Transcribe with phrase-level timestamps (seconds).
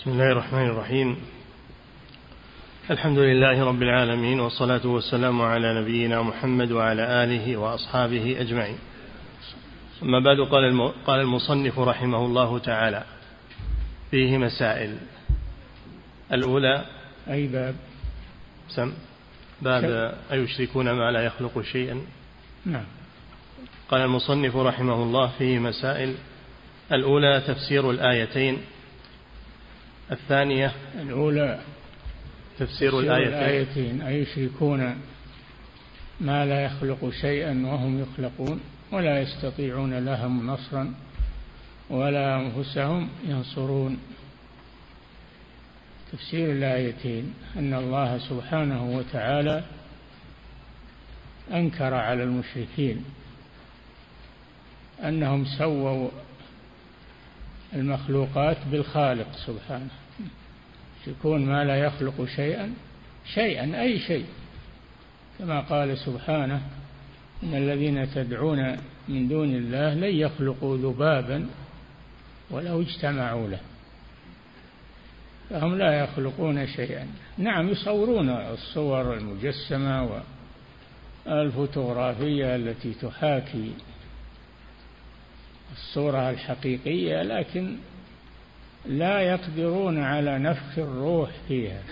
[0.00, 1.16] بسم الله الرحمن الرحيم.
[2.90, 8.78] الحمد لله رب العالمين والصلاة والسلام على نبينا محمد وعلى آله وأصحابه أجمعين.
[10.02, 13.04] أما بعد قال قال المصنف رحمه الله تعالى
[14.10, 14.96] فيه مسائل.
[16.32, 16.84] الأولى
[17.28, 17.74] أي باب؟
[18.68, 18.92] سم
[19.62, 22.00] باب أيشركون ما لا يخلق شيئا؟
[22.66, 22.86] نعم.
[23.88, 26.14] قال المصنف رحمه الله فيه مسائل.
[26.92, 28.58] الأولى تفسير الآيتين.
[30.12, 31.60] الثانية الأولى
[32.58, 35.00] تفسير الآيتين, الآيتين أيشركون
[36.20, 38.60] ما لا يخلق شيئا وهم يخلقون
[38.92, 40.94] ولا يستطيعون لهم نصرا
[41.90, 43.98] ولا أنفسهم ينصرون.
[46.12, 49.64] تفسير الآيتين أن الله سبحانه وتعالى
[51.52, 53.04] أنكر على المشركين
[55.04, 56.10] أنهم سووا
[57.74, 59.90] المخلوقات بالخالق سبحانه.
[61.06, 62.74] يكون ما لا يخلق شيئا
[63.34, 64.26] شيئا أي شيء.
[65.38, 66.60] كما قال سبحانه
[67.42, 68.76] إن الذين تدعون
[69.08, 71.46] من دون الله لن يخلقوا ذبابا
[72.50, 73.60] ولو اجتمعوا له.
[75.50, 77.06] فهم لا يخلقون شيئا.
[77.38, 80.22] نعم يصورون الصور المجسمة
[81.26, 83.72] والفوتوغرافية التي تحاكي
[85.72, 87.76] الصورة الحقيقية لكن
[88.86, 91.82] لا يقدرون على نفخ الروح فيها.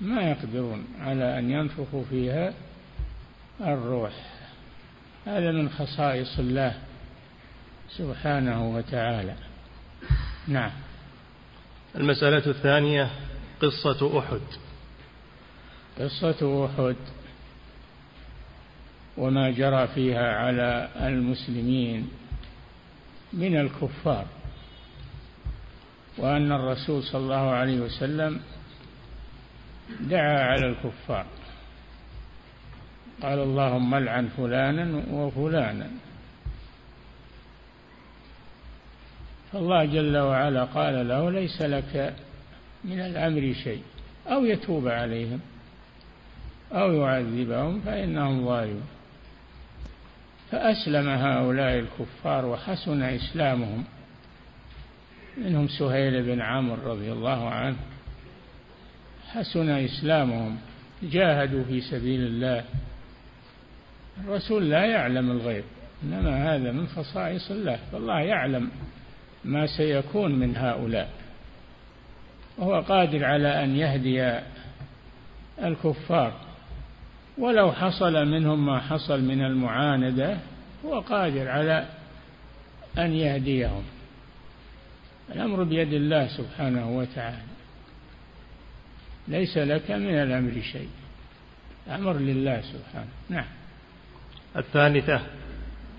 [0.00, 2.54] ما يقدرون على أن ينفخوا فيها
[3.60, 4.12] الروح.
[5.26, 6.74] هذا من خصائص الله
[7.90, 9.34] سبحانه وتعالى.
[10.48, 10.70] نعم.
[11.96, 13.10] المسألة الثانية
[13.62, 14.40] قصة أحد.
[15.98, 16.96] قصة أحد
[19.16, 22.10] وما جرى فيها على المسلمين.
[23.32, 24.26] من الكفار
[26.18, 28.40] وأن الرسول صلى الله عليه وسلم
[30.00, 31.26] دعا على الكفار.
[33.22, 35.90] قال اللهم العن فلانا وفلانا.
[39.52, 42.14] فالله جل وعلا قال له ليس لك
[42.84, 43.82] من الأمر شيء
[44.26, 45.40] أو يتوب عليهم
[46.72, 48.88] أو يعذبهم فإنهم ظالمون.
[50.50, 53.84] فأسلم هؤلاء الكفار وحسن إسلامهم.
[55.36, 57.76] منهم سهيل بن عمرو رضي الله عنه.
[59.32, 60.58] حسن إسلامهم.
[61.02, 62.64] جاهدوا في سبيل الله.
[64.24, 65.64] الرسول لا يعلم الغيب
[66.02, 67.78] إنما هذا من خصائص الله.
[67.92, 68.70] فالله يعلم
[69.44, 71.08] ما سيكون من هؤلاء.
[72.58, 74.40] وهو قادر على أن يهدي
[75.62, 76.45] الكفار.
[77.38, 80.38] ولو حصل منهم ما حصل من المعاندة
[80.84, 81.86] هو قادر على
[82.98, 83.82] أن يهديهم.
[85.34, 87.42] الأمر بيد الله سبحانه وتعالى.
[89.28, 90.88] ليس لك من الأمر شيء.
[91.86, 93.10] الأمر لله سبحانه.
[93.28, 93.46] نعم.
[94.56, 95.20] الثالثة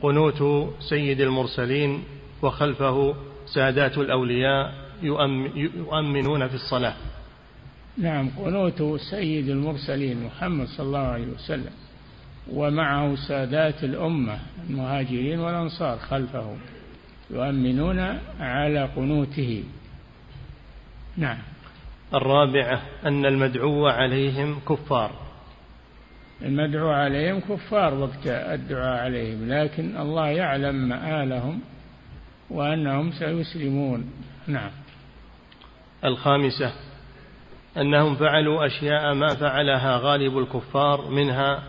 [0.02, 2.04] قنوت سيد المرسلين
[2.42, 3.16] وخلفه
[3.46, 4.74] سادات الأولياء
[5.04, 6.96] يؤمنون في الصلاة.
[7.98, 11.72] نعم قنوت سيد المرسلين محمد صلى الله عليه وسلم
[12.52, 16.56] ومعه سادات الأمة المهاجرين والأنصار خلفه
[17.30, 18.00] يؤمنون
[18.40, 19.64] على قنوته.
[21.18, 21.38] نعم.
[22.14, 25.12] الرابعة أن المدعو عليهم كفار.
[26.42, 31.60] المدعو عليهم كفار وقت الدعاء عليهم لكن الله يعلم مآلهم
[32.50, 34.12] وأنهم سيسلمون.
[34.48, 34.72] نعم.
[36.06, 36.87] الخامسة
[37.78, 41.64] أنهم فعلوا أشياء ما فعلها غالب الكفار منها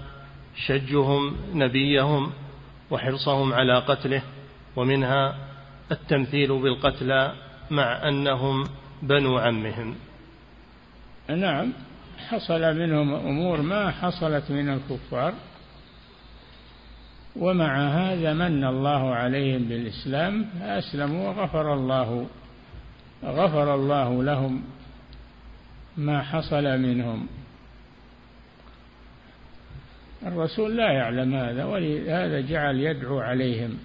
[0.66, 2.32] شجهم نبيهم
[2.91, 4.22] وحرصهم على قتله
[4.76, 5.34] ومنها
[5.92, 7.32] التمثيل بالقتلى
[7.70, 8.64] مع أنهم
[9.02, 9.94] بنو عمهم.
[11.28, 11.72] نعم
[12.28, 15.34] حصل منهم أمور ما حصلت من الكفار
[17.36, 22.26] ومع هذا من الله عليهم بالإسلام فأسلموا وغفر الله
[23.25, 24.62] غفر الله لهم.
[25.99, 27.27] ما حصل منهم.
[30.27, 33.79] الرسول لا يعلم هذا ولهذا جعل يدعو عليهم.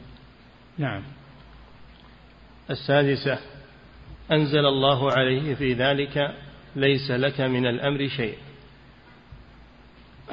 [0.78, 1.02] نعم.
[2.70, 3.40] السادسة
[4.32, 6.36] أنزل الله عليه في ذلك
[6.76, 8.38] ليس لك من الأمر شيء.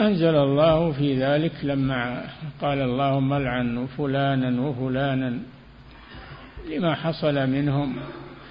[0.01, 2.31] أنزل الله في ذلك لما
[2.61, 5.39] قال اللهم العن فلانا وفلانا
[6.69, 7.97] لما حصل منهم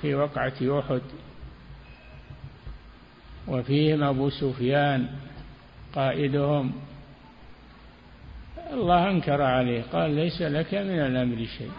[0.01, 1.01] في وقعة أحد.
[3.49, 5.07] وفيهم أبو سفيان
[5.95, 6.71] قائدهم.
[8.73, 11.71] الله أنكر عليه قال ليس لك من الأمر شيء.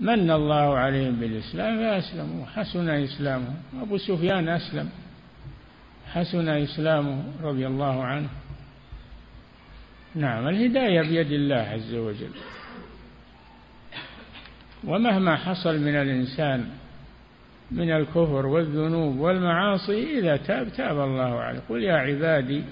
[0.00, 4.90] من الله عليهم بالإسلام فأسلموا حسن إسلامه أبو سفيان أسلم
[6.12, 8.28] حسن إسلامه رضي الله عنه.
[10.14, 12.34] نعم الهداية بيد الله عز وجل.
[14.84, 16.70] ومهما حصل من الإنسان
[17.72, 21.60] من الكفر والذنوب والمعاصي إذا تاب تاب الله عليه.
[21.68, 22.64] قل يا عبادي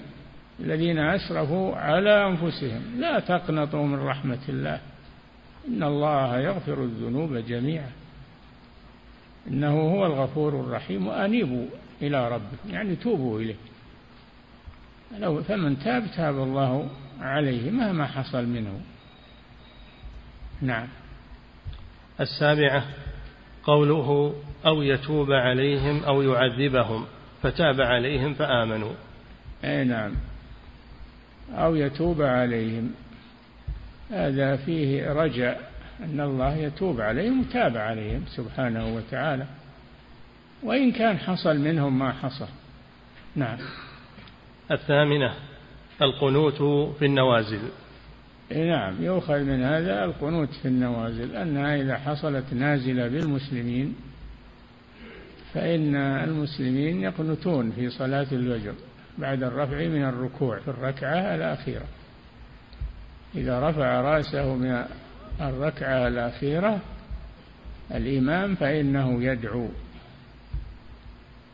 [0.59, 4.79] الذين أسرفوا على أنفسهم لا تقنطوا من رحمة الله.
[5.67, 7.91] إن الله يغفر الذنوب جميعا.
[9.47, 11.65] إنه هو الغفور الرحيم وأنيبوا
[12.01, 13.55] إلى ربكم يعني توبوا إليه.
[15.19, 16.89] لو فمن تاب تاب الله
[17.21, 18.81] عليه مهما حصل منه.
[20.61, 20.87] نعم.
[22.19, 22.83] السابعة
[23.63, 27.05] قوله أو يتوب عليهم أو يعذبهم
[27.43, 28.93] فتاب عليهم فآمنوا.
[29.63, 30.11] أي نعم.
[31.53, 32.91] أو يتوب عليهم.
[34.11, 35.71] هذا فيه رجاء
[36.03, 39.45] أن الله يتوب عليهم وتاب عليهم سبحانه وتعالى.
[40.63, 42.47] وإن كان حصل منهم ما حصل.
[43.35, 43.57] نعم.
[44.71, 45.33] الثامنة
[46.01, 46.61] القنوت
[46.99, 47.61] في النوازل.
[48.55, 49.03] نعم.
[49.03, 53.95] يؤخذ من هذا القنوت في النوازل أنها إذا حصلت نازلة بالمسلمين
[55.53, 58.73] فإن المسلمين يقنتون في صلاة الفجر
[59.17, 61.85] بعد الرفع من الركوع في الركعة الأخيرة.
[63.35, 64.83] إذا رفع رأسه من
[65.41, 66.79] الركعة الأخيرة
[67.91, 69.67] الإمام فإنه يدعو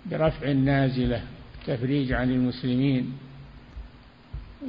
[0.06, 1.22] برفع النازلة
[1.68, 3.18] تفريج عن المسلمين.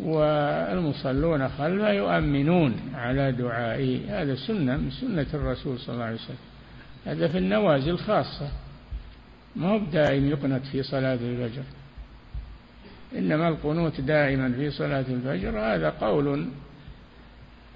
[0.02, 4.22] والمصلون خلفه يؤمنون على دعائه.
[4.22, 6.36] هذا سنة من سنة الرسول صلى الله عليه وسلم.
[7.06, 8.50] هذا في النوازل خاصة
[9.58, 11.62] ما هو دائم يقنت في صلاة الفجر.
[13.16, 16.48] إنما القنوت دائما في صلاة الفجر هذا قول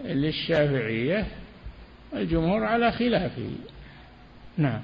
[0.05, 1.27] للشافعية
[2.15, 3.51] الجمهور على خلافه.
[4.59, 4.81] نعم.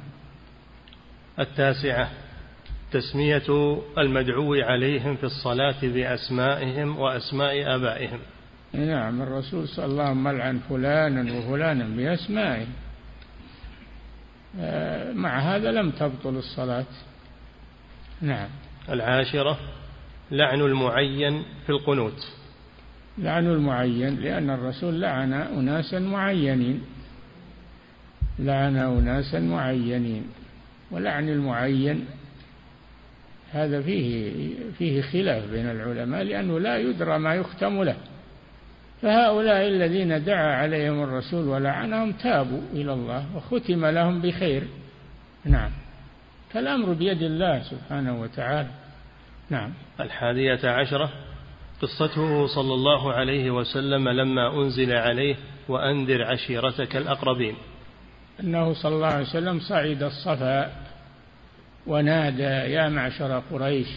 [1.39, 2.11] التاسعة
[2.93, 8.19] تسمية المدعو عليهم في الصلاة بأسمائهم وأسماء آبائهم.
[8.73, 12.69] نعم الرسول صلى الله عليه وسلم ملعن فلانا وفلانا بأسمائهم
[15.15, 16.87] مع هذا لم تبطل الصلاة.
[18.21, 18.49] نعم.
[18.89, 19.59] العاشرة
[20.31, 22.29] لعن المعين في القنوت.
[23.19, 26.83] لعن المعين لأن الرسول لعن أناسا معينين.
[28.39, 30.25] لعن أناسا معينين.
[30.91, 32.05] ولعن المعين
[33.53, 37.97] هذا فيه فيه خلاف بين العلماء لأنه لا يدرى ما يختم له.
[39.03, 44.63] فهؤلاء الذين دعا عليهم الرسول ولعنهم تابوا إلى الله وختم لهم بخير.
[45.45, 45.71] نعم.
[46.51, 48.69] فالأمر بيد الله سبحانه وتعالى.
[49.51, 49.73] نعم.
[50.01, 51.13] الحادية عشرة.
[51.83, 55.37] قصته صلى الله عليه وسلم لما أنزل عليه
[55.69, 57.55] وأنذر عشيرتك الأقربين.
[58.41, 60.73] أنه صلى الله عليه وسلم صعد الصفا
[61.87, 63.89] ونادى يا معشر قريش.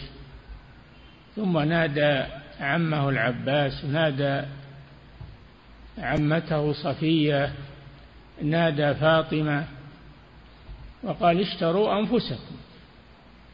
[1.36, 2.24] ثم نادى
[2.60, 4.42] عمه العباس نادى
[5.98, 7.52] عمته صفية
[8.42, 9.64] نادى فاطمة
[11.02, 12.56] وقال اشتروا أنفسكم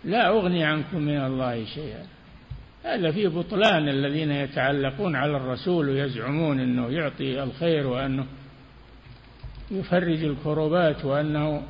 [0.04, 2.06] لا أغني عنكم من الله شيئا.
[2.84, 8.26] هذا فيه بطلان الذين يتعلقون على الرسول ويزعمون أنه يعطي الخير وأنه
[9.70, 11.62] يفرج الكروبات وأنه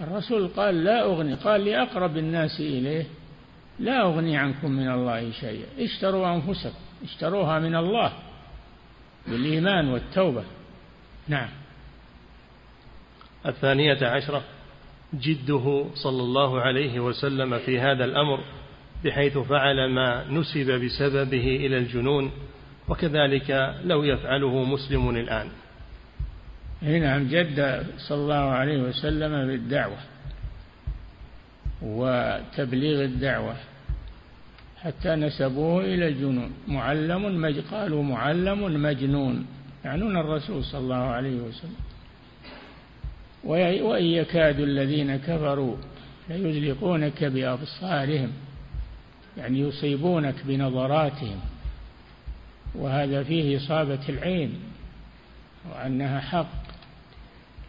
[0.00, 3.04] الرسول قال لا أغني قال لأقرب الناس إليه
[3.78, 8.12] لا أغني عنكم من الله شيئا اشتروا أنفسكم اشتروها من الله.
[9.26, 10.44] بالإيمان والتوبة.
[11.28, 11.48] نعم.
[13.46, 14.42] الثانية عشرة.
[15.14, 18.40] جده صلى الله عليه وسلم في هذا الأمر
[19.04, 22.30] بحيث فعل ما نسب بسببه إلى الجنون
[22.88, 25.48] وكذلك لو يفعله مسلم الآن.
[26.82, 29.98] نعم جد صلى الله عليه وسلم بالدعوة
[31.82, 33.56] وتبليغ الدعوة.
[34.84, 36.50] حتى نسبوه إلى الجنون.
[36.68, 39.46] معلم مج قالوا معلم مجنون
[39.84, 41.76] يعنون الرسول صلى الله عليه وسلم.
[43.44, 45.76] وإن يكاد الذين كفروا
[46.28, 48.32] ليزلقونك بأبصارهم
[49.38, 51.40] يعني يصيبونك بنظراتهم.
[52.74, 54.54] وهذا فيه إصابة العين
[55.70, 56.62] وأنها حق.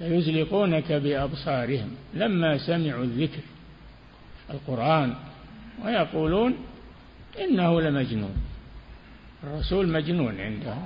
[0.02, 3.42] ليزلقونك بأبصارهم لما سمعوا الذكر
[4.50, 5.14] القرآن
[5.86, 6.56] ويقولون
[7.40, 8.36] إنه لمجنون.
[9.44, 10.86] الرسول مجنون عندهم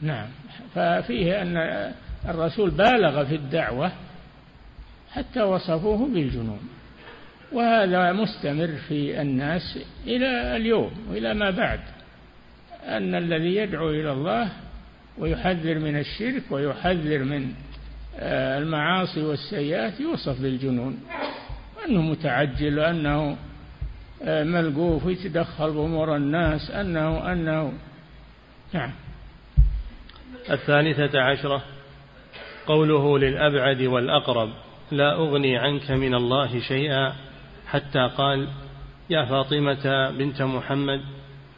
[0.00, 0.26] نعم.
[0.74, 1.56] ففيه أن
[2.28, 3.92] الرسول بالغ في الدعوة
[5.10, 6.68] حتى وصفوه بالجنون.
[7.52, 11.80] وهذا مستمر في الناس إلى اليوم وإلى ما بعد.
[12.86, 14.48] أن الذي يدعو إلى الله
[15.18, 17.52] ويحذر من الشرك ويحذر من
[18.18, 21.00] آه، المعاصي والسيئات يوصف بالجنون.
[21.86, 23.36] أنه متعجل وأنه
[24.24, 27.72] ملقوف ويتدخل بأمور الناس أنه أنه
[28.72, 28.90] نعم.
[30.50, 31.62] الثالثة عشرة
[32.66, 34.50] قوله للأبعد والأقرب
[34.90, 37.12] لا أغني عنك من الله شيئا
[37.66, 38.48] حتى قال
[39.10, 41.00] يا فاطمة بنت محمد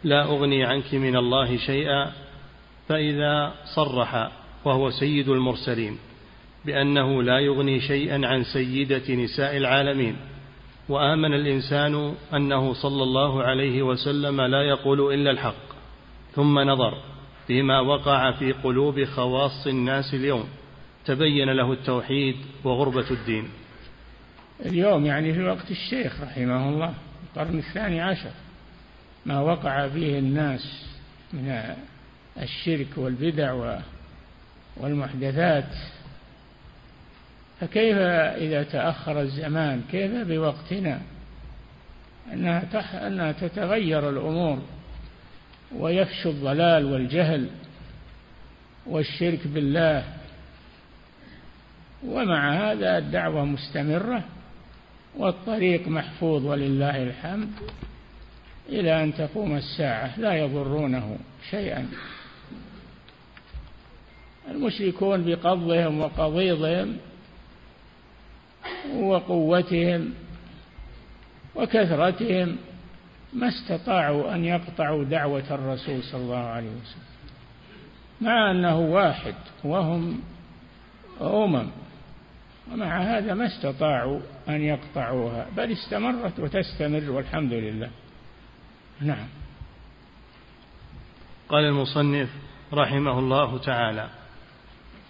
[0.05, 2.13] لا أغني عنك من الله شيئا
[2.89, 4.31] فإذا صرح
[4.65, 5.99] وهو سيد المرسلين
[6.65, 10.17] بأنه لا يغني شيئا عن سيدة نساء العالمين.
[10.89, 15.75] وآمن الإنسان أنه صلى الله عليه وسلم لا يقول إلا الحق
[16.33, 17.03] ثم نظر
[17.47, 20.49] فيما وقع في قلوب خواص الناس اليوم
[21.05, 23.49] تبين له التوحيد وغربة الدين.
[24.67, 28.31] اليوم يعني في وقت الشيخ رحمه الله القرن الثاني عشر
[29.27, 30.87] ما وقع فيه الناس
[31.33, 31.75] من
[32.43, 33.79] الشرك والبدع
[34.77, 35.75] والمحدثات
[37.61, 41.01] فكيف إذا تأخر الزمان؟ كيف بوقتنا؟
[42.33, 42.95] أنها, تح...
[42.95, 44.63] أنها تتغير الأمور
[45.77, 47.49] ويفشو الضلال والجهل
[48.87, 50.05] والشرك بالله.
[52.07, 54.25] ومع هذا الدعوة مستمرة
[55.17, 57.51] والطريق محفوظ ولله الحمد
[58.69, 61.19] إلى أن تقوم الساعة لا يضرونه
[61.51, 61.89] شيئا.
[64.51, 66.97] المشركون بقبضهم وقضيضهم
[68.95, 70.15] وقوتهم
[71.55, 72.57] وكثرتهم
[73.33, 77.05] ما استطاعوا أن يقطعوا دعوة الرسول صلى الله عليه وسلم.
[78.21, 80.21] مع أنه واحد وهم
[81.21, 81.67] أمم
[82.73, 87.91] ومع هذا ما استطاعوا أن يقطعوها بل استمرت وتستمر والحمد لله.
[89.01, 89.29] نعم.
[91.49, 92.29] قال المصنف
[92.73, 94.09] رحمه الله تعالى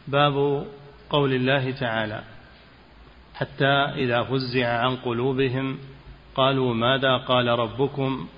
[0.09, 0.67] باب
[1.11, 2.23] قول الله تعالى
[3.35, 5.79] حتى إذا فزع عن قلوبهم
[6.35, 8.29] قالوا ماذا قال ربكم؟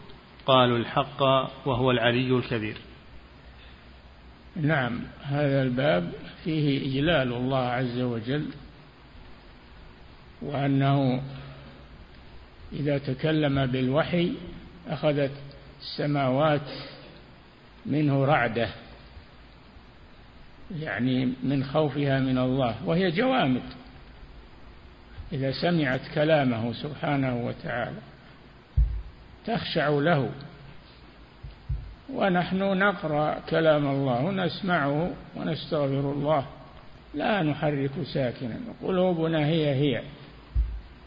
[0.46, 1.22] قالوا الحق
[1.66, 2.76] وهو العلي الكبير.
[4.56, 6.12] نعم هذا الباب
[6.44, 8.46] فيه إجلال الله عز وجل
[10.42, 11.22] وأنه
[12.72, 14.32] إذا تكلم بالوحي
[14.88, 15.32] أخذت
[15.80, 16.70] السماوات
[17.86, 18.68] منه رعدة
[20.80, 23.62] يعني من خوفها من الله وهي جوامد.
[25.33, 28.00] إذا سمعت كلامه سبحانه وتعالى
[29.47, 30.30] تخشع له.
[32.12, 36.47] ونحن نقرأ كلام الله ونسمعه ونستغفر الله.
[37.14, 38.56] لا نحرك ساكنا.
[38.83, 40.02] قلوبنا هي هي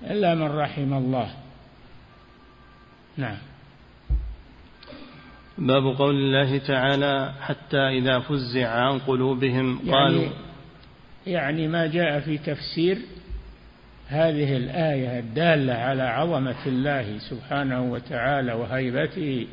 [0.03, 1.29] إلا من رحم الله.
[3.17, 3.37] نعم.
[5.57, 10.33] باب قول الله تعالى حتى إذا فزع عن قلوبهم قالوا يعني,
[11.27, 12.97] يعني ما جاء في تفسير
[14.09, 19.47] هذه الآية الدالة على عظمة الله سبحانه وتعالى وهيبته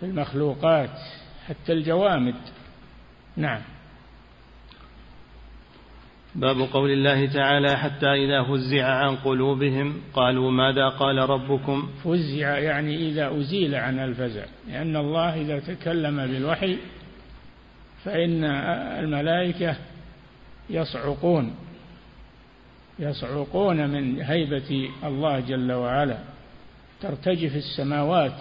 [0.00, 0.98] في المخلوقات
[1.48, 2.34] حتى الجوامد.
[3.36, 3.60] نعم.
[6.34, 13.08] باب قول الله تعالى حتى إذا فزع عن قلوبهم قالوا ماذا قال ربكم؟ فزع يعني
[13.08, 16.78] إذا أزيل عن الفزع لأن الله إذا تكلم بالوحي
[18.04, 18.44] فإن
[19.04, 19.76] الملائكة
[20.70, 21.54] يصعقون.
[22.98, 26.18] يصعقون من هيبة الله جل وعلا
[27.00, 28.40] ترتجف السماوات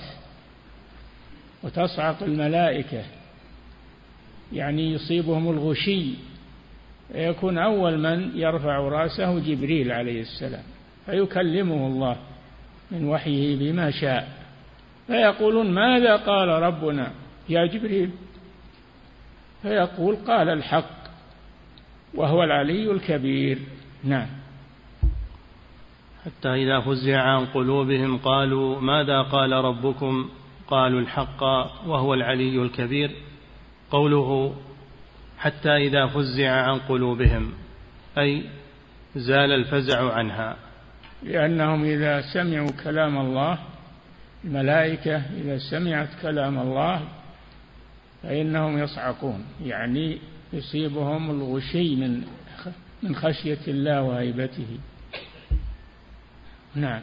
[1.63, 3.03] وتصعق الملائكة
[4.53, 6.13] يعني يصيبهم الغشي
[7.15, 10.63] يكون أول من يرفع رأسه جبريل عليه السلام
[11.05, 12.17] فيكلمه الله
[12.91, 14.41] من وحيه بما شاء
[15.07, 17.11] فيقولون ماذا قال ربنا
[17.49, 18.09] يا جبريل؟
[19.61, 21.01] فيقول قال الحق
[22.13, 23.57] وهو العلي الكبير.
[24.03, 24.27] نعم.
[26.25, 30.29] حتى إذا فزع عن قلوبهم قالوا ماذا قال ربكم؟
[30.67, 31.43] قالوا الحق
[31.87, 33.11] وهو العلي الكبير.
[33.91, 34.55] قوله
[35.37, 37.53] حتى إذا فزع عن قلوبهم
[38.17, 38.43] أي
[39.15, 40.55] زال الفزع عنها.
[41.23, 43.59] لأنهم إذا سمعوا كلام الله
[44.45, 47.01] الملائكة إذا سمعت كلام الله
[48.23, 49.45] فإنهم يصعقون.
[49.63, 50.17] يعني
[50.53, 52.23] يصيبهم الغشي من
[53.03, 54.77] من خشية الله وهيبته.
[56.75, 57.01] نعم.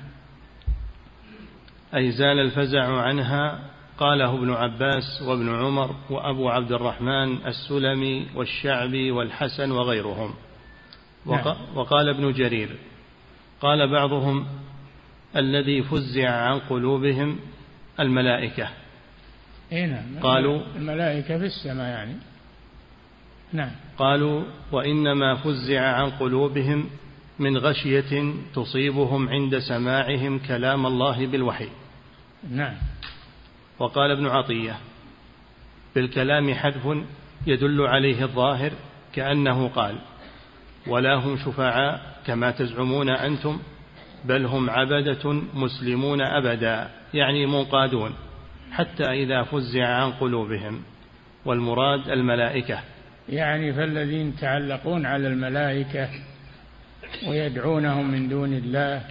[1.95, 3.61] أي زال الفزع عنها
[3.99, 10.35] قاله ابن عباس وابن عمر وأبو عبد الرحمن السلمي والشعبي والحسن وغيرهم.
[11.27, 11.57] نعم.
[11.75, 12.77] وقال ابن جرير
[13.61, 14.47] قال بعضهم
[15.37, 17.39] الذي فزع عن قلوبهم
[18.01, 18.69] الملائكة.
[19.73, 20.19] اي نعم.
[20.23, 22.15] قالوا الملائكة في السماء يعني.
[23.53, 23.71] نعم.
[23.99, 26.91] قالوا وإنما فزع عن قلوبهم
[27.39, 31.69] من غشية تصيبهم عند سماعهم كلام الله بالوحي.
[32.51, 32.75] نعم.
[33.79, 34.77] وقال ابن عطية
[35.95, 36.99] بالكلام حذف
[37.47, 38.73] يدل عليه الظاهر
[39.13, 39.99] كأنه قال
[40.87, 43.59] ولا هم شفعاء كما تزعمون أنتم
[44.25, 48.15] بل هم عبدة مسلمون أبدا يعني منقادون
[48.73, 50.83] حتى إذا فزع عن قلوبهم.
[51.45, 52.81] والمراد الملائكة.
[53.29, 56.09] يعني فالذين تعلقون على الملائكة
[57.29, 59.03] ويدعونهم من دون الله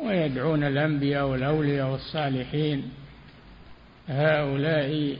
[0.00, 2.90] ويدعون الأنبياء والأولياء والصالحين.
[4.08, 5.16] هؤلاء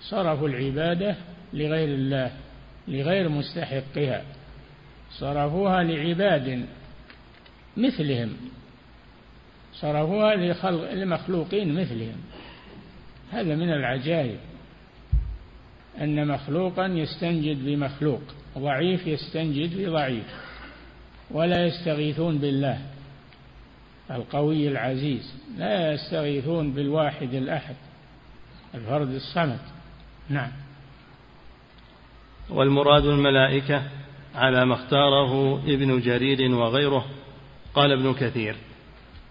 [0.00, 1.16] صرفوا العبادة
[1.52, 2.32] لغير الله
[2.88, 4.22] لغير مستحقها.
[5.10, 6.66] صرفوها لعباد
[7.76, 8.36] مثلهم.
[9.72, 12.16] صرفوها لخلق لمخلوقين مثلهم.
[13.32, 14.38] هذا من العجائب.
[16.00, 18.22] أن مخلوقا يستنجد بمخلوق
[18.58, 20.51] ضعيف يستنجد بضعيف.
[21.32, 22.78] ولا يستغيثون بالله.
[24.10, 25.34] القوي العزيز.
[25.58, 27.74] لا يستغيثون بالواحد الأحد.
[28.74, 29.58] الفرد الصمد.
[30.28, 30.50] نعم.
[32.50, 33.82] والمراد الملائكة
[34.34, 37.06] على ما اختاره ابن جرير وغيره
[37.74, 38.56] قال ابن كثير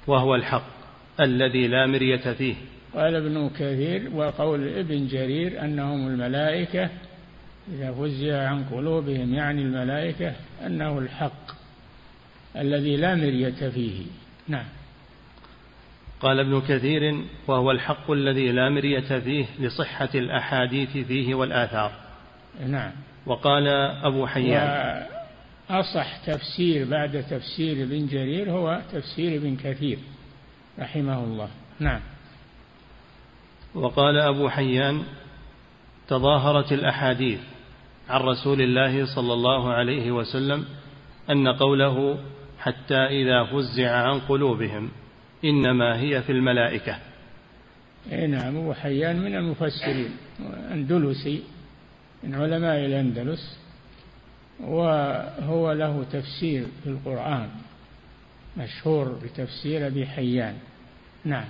[0.07, 0.71] وهو الحق
[1.19, 2.55] الذي لا مرية فيه.
[2.95, 6.89] قال ابن كثير وقول ابن جرير أنهم الملائكة
[7.73, 10.33] إذا فزع عن قلوبهم يعني الملائكة
[10.65, 11.60] أنه الحق.
[12.55, 14.05] الذي لا مرية فيه.
[14.47, 14.65] نعم.
[16.21, 21.91] قال ابن كثير وهو الحق الذي لا مرية فيه لصحة الأحاديث فيه والآثار.
[22.67, 22.91] نعم.
[23.25, 23.67] وقال
[24.03, 25.03] أبو حيان.
[25.69, 29.97] أصح تفسير بعد تفسير ابن جرير هو تفسير ابن كثير
[30.79, 31.49] رحمه الله.
[31.79, 32.01] نعم.
[33.75, 35.03] وقال أبو حيان
[36.07, 37.39] تظاهرت الأحاديث
[38.09, 40.65] عن رسول الله صلى الله عليه وسلم
[41.29, 42.17] أن قوله
[42.61, 44.89] حتى إذا فزع عن قلوبهم
[45.45, 46.97] إنما هي في الملائكة.
[48.11, 50.11] أي نعم أبو حيان من المفسرين
[50.71, 51.43] أندلسي
[52.23, 53.59] من علماء الأندلس
[54.59, 57.49] وهو له تفسير في القرآن
[58.57, 60.55] مشهور بتفسير أبي حيان.
[61.25, 61.45] نعم.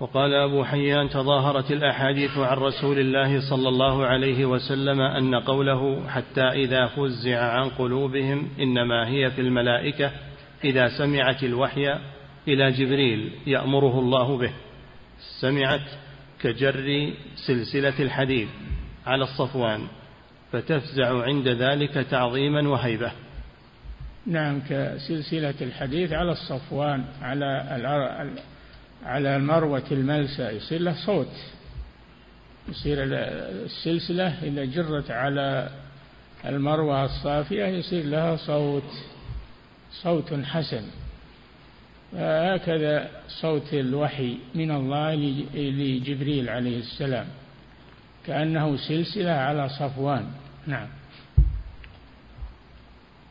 [0.00, 6.40] وقال أبو حيان تظاهرت الأحاديث عن رسول الله صلى الله عليه وسلم أن قوله حتى
[6.40, 10.10] إذا فزع عن قلوبهم إنما هي في الملائكة
[10.64, 11.94] إذا سمعت الوحي
[12.48, 14.52] إلى جبريل يأمره الله به.
[15.40, 15.88] سمعت
[16.40, 17.12] كجر
[17.46, 18.48] سلسلة الحديد
[19.06, 19.80] على الصفوان
[20.52, 23.12] فتفزع عند ذلك تعظيما وهيبة.
[24.26, 27.76] نعم كسلسلة الحديث على الصفوان على
[29.04, 31.32] على المروة الملسى يصير له صوت.
[32.68, 35.70] يصير السلسلة إذا جرت على
[36.44, 38.90] المروة الصافية يصير لها صوت
[39.92, 40.82] صوت حسن.
[42.14, 45.14] هكذا صوت الوحي من الله
[45.54, 47.26] لجبريل عليه السلام
[48.26, 50.26] كأنه سلسلة على صفوان.
[50.66, 50.88] نعم.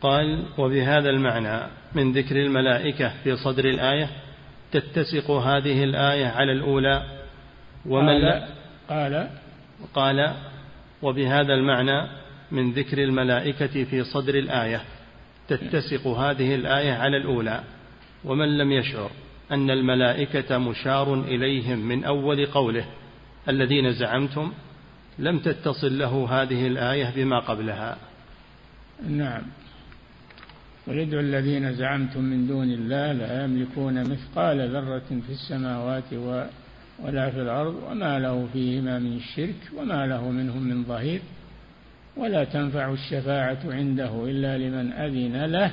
[0.02, 4.10] قال وبهذا المعنى من ذكر الملائكة في صدر الآية
[4.72, 7.04] تتسق هذه الآية على الأولى؟
[7.86, 8.48] ومن قال,
[8.90, 9.30] قال
[9.94, 10.36] قال
[11.02, 12.08] وبهذا المعنى
[12.52, 14.82] من ذكر الملائكة في صدر الآية
[15.48, 17.64] تتسق هذه الآية على الأولى.
[18.26, 19.12] ومن لم يشعر
[19.52, 22.86] أن الملائكة مشار إليهم من أول قوله
[23.50, 24.54] الذين زعمتم
[25.20, 27.98] لم تتصل له هذه الآية بما قبلها.
[29.08, 29.42] نعم.
[30.92, 36.14] قل الذين زعمتم من دون الله لا يملكون مثقال ذرة في السماوات
[37.04, 41.22] ولا في الأرض وما له فيهما من شرك وما له منهم من ظهير
[42.18, 45.72] ولا تنفع الشفاعة عنده إلا لمن أذن له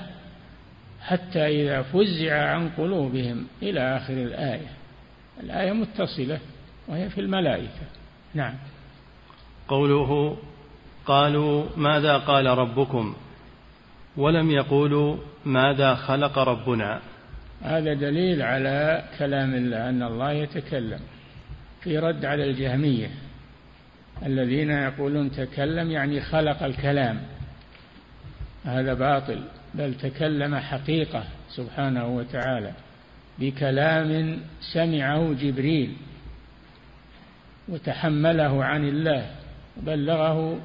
[1.00, 4.68] حتى إذا فزع عن قلوبهم إلى آخر الآية.
[5.40, 6.38] الآية متصلة
[6.88, 7.86] وهي في الملائكة.
[8.34, 8.54] نعم.
[9.68, 10.36] قوله
[11.06, 13.14] قالوا ماذا قال ربكم؟
[14.18, 17.00] ولم يقولوا ماذا خلق ربنا.
[17.62, 21.00] هذا دليل على كلام الله أن الله يتكلم
[21.80, 23.10] في رد على الجهمية.
[24.26, 27.20] الذين يقولون تكلم يعني خلق الكلام.
[28.64, 29.40] هذا باطل
[29.74, 32.72] بل تكلم حقيقة سبحانه وتعالى
[33.38, 34.38] بكلام
[34.72, 35.96] سمعه جبريل
[37.68, 39.30] وتحمله عن الله
[39.76, 40.60] وبلغه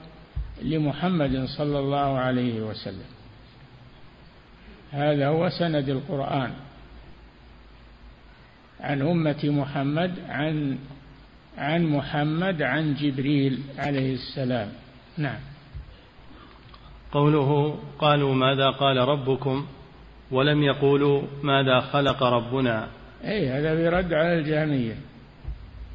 [0.62, 3.13] لمحمد صلى الله عليه وسلم.
[4.94, 6.52] هذا هو سند القرآن
[8.80, 10.78] عن أمة محمد عن
[11.58, 14.70] عن محمد عن جبريل عليه السلام.
[15.18, 15.40] نعم.
[17.12, 19.66] قوله قالوا ماذا قال ربكم
[20.32, 22.88] ولم يقولوا ماذا خلق ربنا.
[23.24, 24.96] إي هذا برد على الجهمية.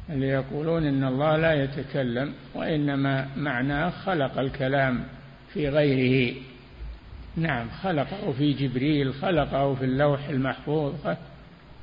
[0.09, 5.03] اللي يقولون إن الله لا يتكلم وإنما معناه خلق الكلام
[5.53, 6.35] في غيره.
[7.39, 10.93] نعم خلقه في جبريل خلقه في اللوح المحفوظ.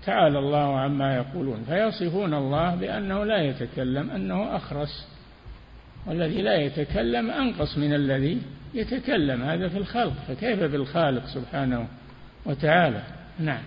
[0.06, 1.64] تعالى الله عما يقولون.
[1.68, 5.08] فيصفون الله بأنه لا يتكلم أنه أخرس.
[6.06, 8.42] والذي لا يتكلم أنقص من الذي
[8.74, 9.42] يتكلم.
[9.42, 10.12] هذا في الخلق.
[10.28, 11.88] فكيف بالخالق سبحانه
[12.46, 13.02] وتعالى؟
[13.38, 13.62] نعم.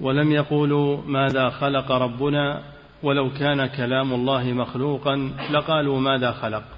[0.00, 2.62] ولم يقولوا ماذا خلق ربنا
[3.02, 6.75] ولو كان كلام الله مخلوقا لقالوا ماذا خلق.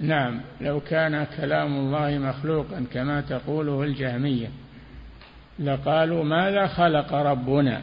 [0.00, 4.50] نعم لو كان كلام الله مخلوقا كما تقوله الجهمية.
[5.58, 7.82] لقالوا ماذا خلق ربنا؟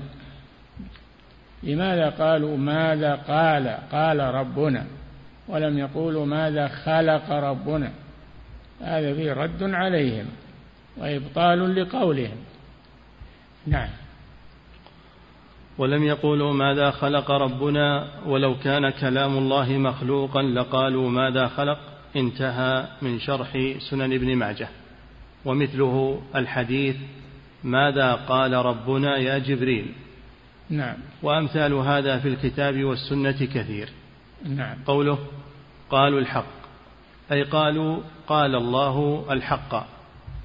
[1.64, 4.86] لماذا قالوا ماذا قال؟ قال ربنا.
[5.48, 7.92] ولم يقولوا ماذا خلق ربنا.
[8.82, 10.26] هذا فيه رد عليهم
[10.98, 12.38] وإبطال لقولهم.
[13.68, 13.90] نعم.
[15.78, 21.97] ولم يقولوا ماذا خلق ربنا ولو كان كلام الله مخلوقا لقالوا ماذا خلق.
[22.18, 23.58] انتهى من شرح
[23.90, 24.68] سنن ابن ماجه
[25.46, 26.96] ومثله الحديث
[27.64, 29.94] ماذا قال ربنا يا جبريل؟
[30.70, 30.98] نعم.
[31.24, 33.90] وأمثال هذا في الكتاب والسنة كثير.
[34.46, 34.78] نعم.
[34.86, 35.18] قوله
[35.90, 36.58] قالوا الحق
[37.32, 39.88] أي قالوا قال الله الحق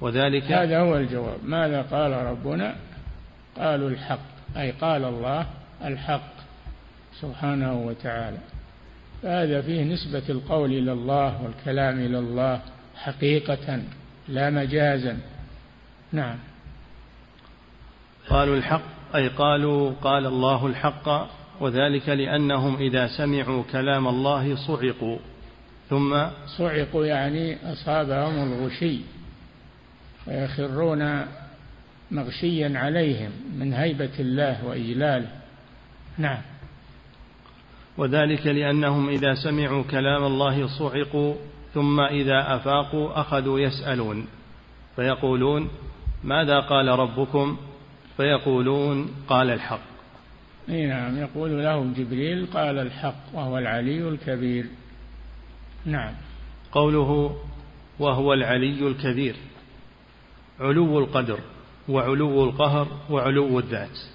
[0.01, 1.39] وذلك هذا هو الجواب.
[1.45, 2.75] ماذا قال ربنا؟
[3.57, 4.33] قالوا الحق.
[4.57, 5.45] أي قال الله
[5.83, 6.33] الحق
[7.21, 8.37] سبحانه وتعالى.
[9.23, 12.61] فهذا فيه نسبة القول إلى الله والكلام إلى الله
[12.95, 13.81] حقيقة
[14.27, 15.17] لا مجازا.
[16.11, 16.37] نعم.
[18.29, 18.81] قالوا الحق
[19.15, 25.17] أي قالوا قال الله الحق وذلك لأنهم إذا سمعوا كلام الله صعقوا.
[25.89, 26.25] ثم
[26.57, 28.99] صعقوا يعني أصابهم الغشي
[30.27, 31.25] ويخرون
[32.11, 35.27] مغشيا عليهم من هيبة الله وإجلاله.
[36.17, 36.41] نعم.
[37.97, 41.35] وذلك لأنهم إذا سمعوا كلام الله صعقوا
[41.73, 44.27] ثم إذا أفاقوا أخذوا يسألون.
[44.95, 45.69] فيقولون
[46.23, 47.57] ماذا قال ربكم؟
[48.17, 49.93] فيقولون قال الحق.
[50.69, 54.65] أي نعم يقول لهم جبريل قال الحق وهو العلي الكبير.
[55.85, 56.13] نعم.
[56.71, 57.35] قوله
[57.99, 59.35] وهو العلي الكبير.
[60.59, 61.39] علو القدر
[61.89, 64.12] وعلو القهر وعلو الذات.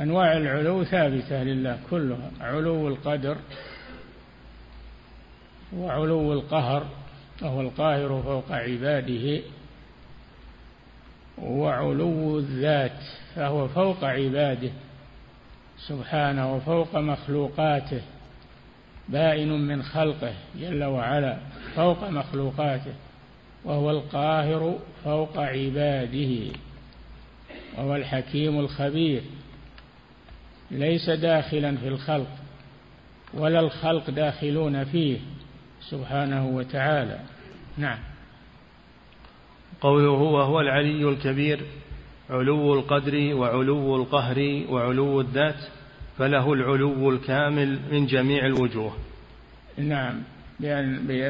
[0.00, 2.30] أنواع العلو ثابتة لله كلها.
[2.40, 3.36] علو القدر
[5.76, 6.86] وعلو القهر
[7.42, 9.40] وهو القاهر فوق عباده
[11.38, 13.02] وعلو الذات
[13.34, 14.70] فهو فوق عباده
[15.78, 18.02] سبحانه وفوق مخلوقاته
[19.08, 21.38] بائن من خلقه جل وعلا
[21.76, 22.92] فوق مخلوقاته
[23.64, 26.52] وهو القاهر فوق عباده
[27.78, 29.22] وهو الحكيم الخبير.
[30.70, 32.28] ليس داخلا في الخلق
[33.34, 35.18] ولا الخلق داخلون فيه
[35.90, 37.20] سبحانه وتعالى.
[37.78, 37.98] نعم.
[39.80, 41.60] قوله وهو العلي الكبير
[42.30, 45.60] علو القدر وعلو القهر وعلو الذات
[46.18, 48.92] فله العلو الكامل من جميع الوجوه.
[49.78, 50.22] نعم.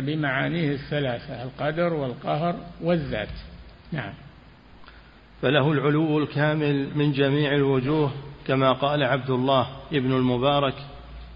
[0.01, 3.29] بمعانيه الثلاثة القدر والقهر والذات.
[3.93, 4.13] نعم.
[5.43, 8.13] فله العلو الكامل من جميع الوجوه
[8.47, 10.75] كما قال عبد الله ابن المبارك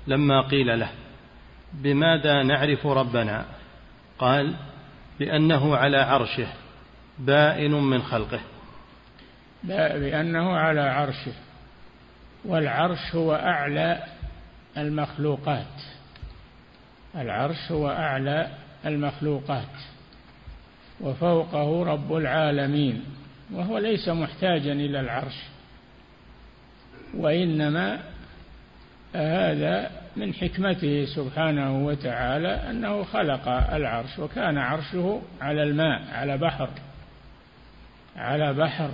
[0.06, 0.90] لما قيل له
[1.72, 3.44] بماذا نعرف ربنا؟
[4.18, 4.54] قال
[5.18, 6.46] بأنه على عرشه
[7.18, 8.40] بائن من خلقه.
[9.64, 11.32] بأنه على عرشه
[12.44, 14.04] والعرش هو أعلى
[14.76, 15.82] المخلوقات.
[17.16, 18.48] العرش هو أعلى
[18.86, 19.76] المخلوقات
[21.00, 23.04] وفوقه رب العالمين
[23.52, 25.53] وهو ليس محتاجا إلى العرش.
[27.16, 28.00] وإنما
[29.14, 36.68] هذا من حكمته سبحانه وتعالى أنه خلق العرش وكان عرشه على الماء على بحر.
[38.16, 38.90] على بحر.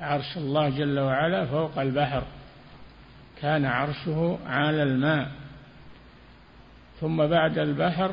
[0.00, 2.22] عرش الله جل وعلا فوق البحر.
[3.40, 5.28] كان عرشه على الماء.
[7.00, 8.10] ثم بعد البحر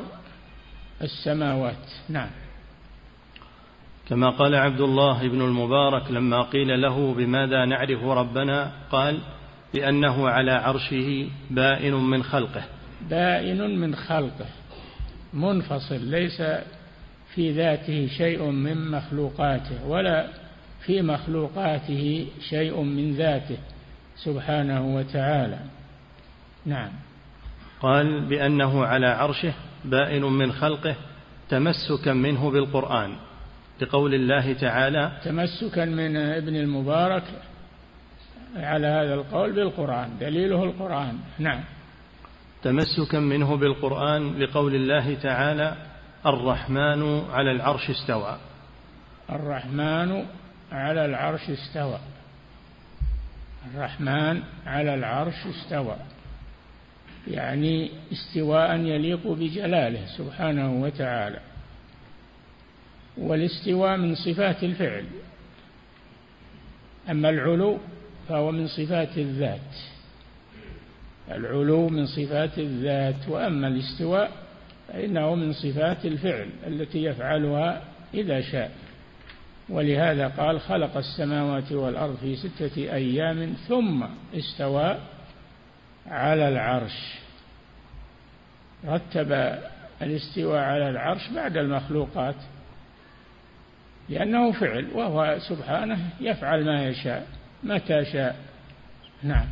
[1.02, 1.92] السماوات.
[2.10, 2.30] نعم.
[4.10, 9.20] كما قال عبد الله بن المبارك لما قيل له بماذا نعرف ربنا؟ قال
[9.74, 12.64] بأنه على عرشه بائن من خلقه.
[13.10, 14.46] بائن من خلقه.
[15.34, 16.42] منفصل ليس
[17.36, 20.28] في ذاته شيء من مخلوقاته ولا
[20.86, 23.58] في مخلوقاته شيء من ذاته
[24.24, 25.60] سبحانه وتعالى.
[26.66, 26.92] نعم.
[27.82, 29.54] قال بأنه على عرشه
[29.86, 30.96] بائن من خلقه
[31.50, 33.16] تمسكا منه بالقرآن.
[33.82, 37.24] لقول الله تعالى تمسكا من ابن المبارك
[38.56, 41.20] على هذا القول بالقرآن دليله القرآن.
[41.40, 41.64] نعم.
[42.64, 45.76] تمسكا منه بالقرآن لقول الله تعالى
[46.26, 48.38] الرحمن على العرش استوى.
[49.30, 50.26] الرحمن
[50.72, 52.00] على العرش استوى.
[53.74, 55.96] الرحمن على العرش استوى.
[57.28, 61.40] يعني استواء يليق بجلاله سبحانه وتعالى.
[63.18, 65.06] والاستواء من صفات الفعل.
[67.10, 67.78] أما العلو
[68.30, 69.76] فهو من صفات الذات.
[71.32, 74.32] العلو من صفات الذات وأما الاستواء
[74.88, 77.82] فإنه من صفات الفعل التي يفعلها
[78.14, 78.72] إذا شاء.
[79.70, 84.98] ولهذا قال خلق السماوات والأرض في ستة أيام ثم استوى
[86.08, 87.16] على العرش.
[88.88, 89.60] رتب
[90.02, 92.36] الاستواء على العرش بعد المخلوقات.
[94.10, 97.28] لأنه فعل وهو سبحانه يفعل ما يشاء
[97.64, 98.36] متى شاء.
[99.24, 99.46] نعم.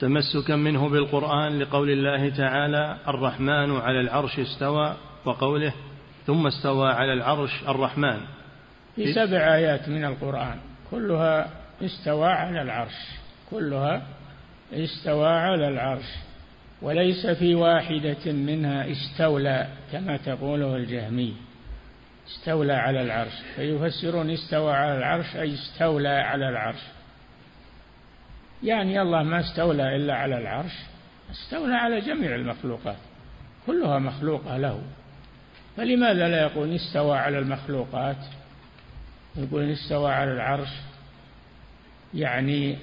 [0.00, 5.72] تمسكا منه بالقرآن لقول الله تعالى الرحمن على العرش استوى وقوله
[6.26, 8.20] ثم استوى على العرش الرحمن.
[8.96, 10.58] في سبع آيات من القرآن
[10.90, 11.50] كلها
[11.82, 12.96] استوى على العرش
[13.50, 14.02] كلها
[14.72, 16.08] استوى على العرش
[16.82, 21.34] وليس في واحدة منها استولى كما تقوله الجهمي.
[22.28, 23.32] استولى على العرش.
[23.56, 26.80] فيفسرون استوى على العرش أي استولى على العرش.
[28.62, 30.72] يعني الله ما استولى إلا على العرش
[31.30, 32.96] استولى على جميع المخلوقات.
[33.66, 34.82] كلها مخلوقة له.
[35.76, 38.16] فلماذا لا يقول استوى على المخلوقات؟
[39.36, 40.68] يقول استوى على العرش
[42.14, 42.78] يعني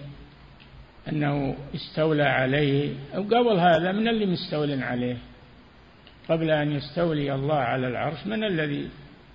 [1.10, 2.96] أنه استولى عليه.
[3.16, 5.18] أو قبل هذا من اللي مستول عليه؟
[6.30, 8.90] قبل أن يستولي الله على العرش من الذي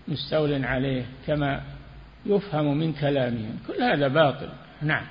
[0.09, 1.61] مستول عليه كما
[2.27, 4.49] يفهم من كلامهم كل هذا باطل.
[4.83, 5.05] نعم.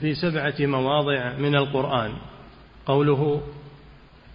[0.00, 2.12] في سبعة مواضع من القرآن.
[2.86, 3.42] قوله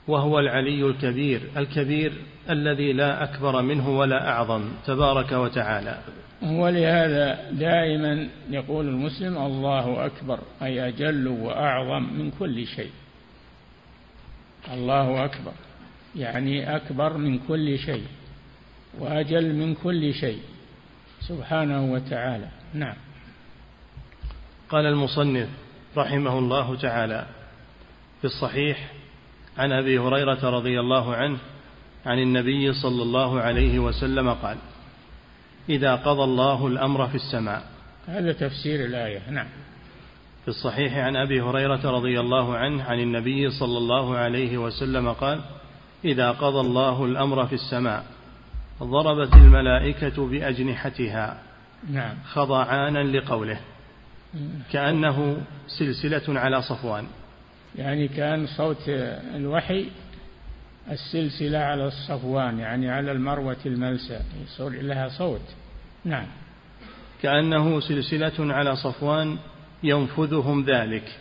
[0.07, 2.13] وهو العلي الكبير الكبير
[2.49, 5.97] الذي لا أكبر منه ولا أعظم تبارك وتعالى.
[6.43, 12.91] ولهذا دائما يقول المسلم الله أكبر أي أجل وأعظم من كل شيء.
[14.73, 15.53] الله أكبر
[16.15, 18.05] يعني أكبر من كل شيء.
[18.99, 20.39] وأجل من كل شيء.
[21.21, 22.47] سبحانه وتعالى.
[22.73, 22.95] نعم.
[24.69, 25.49] قال المصنف
[25.97, 27.25] رحمه الله تعالى
[28.21, 28.91] في الصحيح
[29.57, 31.37] عن أبي هريرة رضي الله عنه
[32.05, 34.57] عن النبي صلى الله عليه وسلم قال
[35.69, 37.63] إذا قضى الله الأمر في السماء.
[38.07, 39.29] هذا تفسير الآية.
[39.29, 39.47] نعم.
[40.41, 45.41] في الصحيح عن أبي هريرة رضي الله عنه عن النبي صلى الله عليه وسلم قال
[46.05, 48.05] إذا قضى الله الأمر في السماء.
[48.83, 51.37] ضربت الملائكة بأجنحتها
[51.89, 52.15] نعم.
[52.25, 53.59] خضعانا لقوله.
[54.71, 57.05] كأنه سلسلة على صفوان.
[57.75, 58.89] يعني كأن صوت
[59.35, 59.85] الوحي
[60.91, 64.19] السلسلة على الصفوان يعني على المروة الملسى.
[64.43, 65.55] يصير لها صوت.
[66.05, 66.27] نعم.
[67.21, 69.37] كأنه سلسلة على صفوان
[69.83, 71.19] ينفذهم ذلك.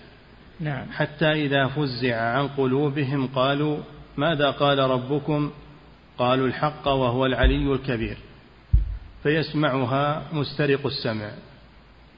[0.61, 0.87] نعم.
[0.93, 3.79] حتى إذا فزع عن قلوبهم قالوا
[4.17, 5.51] ماذا قال ربكم
[6.19, 8.17] قالوا الحق وهو العلي الكبير
[9.23, 11.31] فيسمعها مسترق السمع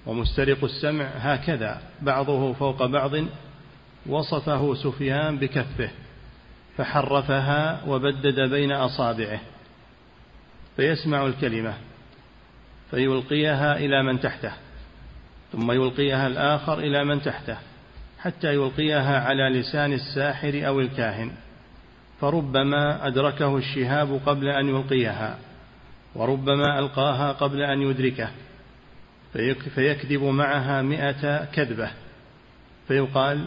[0.07, 3.13] ومسترق السمع هكذا بعضه فوق بعض
[4.07, 5.91] وصفه سفيان بكفه
[6.77, 9.41] فحرفها وبدد بين أصابعه
[10.77, 11.75] فيسمع الكلمة
[12.91, 14.53] فيلقيها إلى من تحته
[15.53, 17.57] ثم يلقيها الآخر إلى من تحته
[18.19, 21.31] حتى يلقيها على لسان الساحر أو الكاهن.
[22.21, 25.39] فربما أدركه الشهاب قبل أن يلقيها
[26.15, 28.31] وربما ألقاها قبل أن يدركه
[29.75, 31.91] فيكذب معها مائه كذبة
[32.89, 33.45] فيقال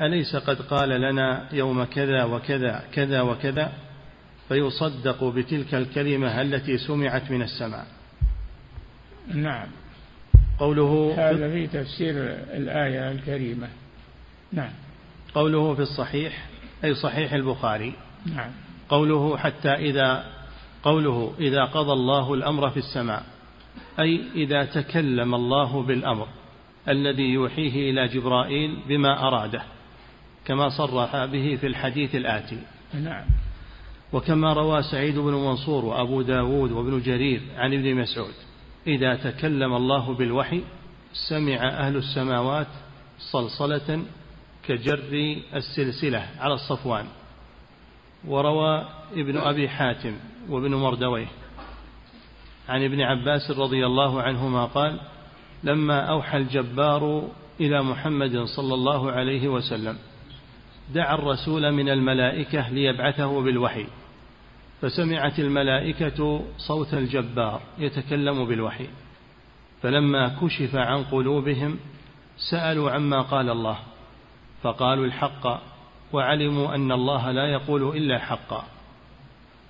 [0.00, 3.72] أليس قد قال لنا يوم كذا وكذا كذا وكذا؟
[4.48, 7.86] فيصدق بتلك الكلمة التي سمعت من السماء.
[9.34, 9.66] نعم.
[10.58, 12.14] قوله هذا في تفسير
[12.54, 13.68] الآية الكريمة.
[14.52, 14.72] نعم.
[15.34, 16.46] قوله في الصحيح
[16.84, 17.92] أي صحيح البخاري.
[18.26, 18.50] نعم.
[18.88, 20.24] قوله حتى إذا
[20.82, 23.24] قوله إذا قضى الله الأمر في السماء
[24.00, 26.28] أي إذا تكلم الله بالأمر
[26.88, 29.62] الذي يوحيه إلى جبرائيل بما أراده
[30.44, 32.58] كما صرح به في الحديث الآتي.
[32.94, 33.24] نعم.
[34.12, 38.34] وكما روى سعيد بن منصور وأبو داود وابن جرير عن ابن مسعود
[38.86, 40.62] إذا تكلم الله بالوحي
[41.28, 42.66] سمع أهل السماوات
[43.32, 44.04] صلصلة
[44.68, 47.06] كجر السلسلة على الصفوان
[48.28, 50.16] وروى ابن أبي حاتم
[50.48, 51.26] وابن مردويه.
[52.68, 55.00] عن ابن عباس رضي الله عنهما قال
[55.64, 57.28] لما أوحى الجبار
[57.60, 59.98] إلى محمد صلى الله عليه وسلم
[60.94, 63.86] دعا الرسول من الملائكة ليبعثه بالوحي
[64.80, 68.88] فسمعت الملائكة صوت الجبار يتكلم بالوحي
[69.82, 71.78] فلما كشف عن قلوبهم
[72.50, 73.78] سألوا عما قال الله
[74.64, 75.60] فقالوا الحق
[76.12, 78.64] وعلموا أن الله لا يقول إلا حقا.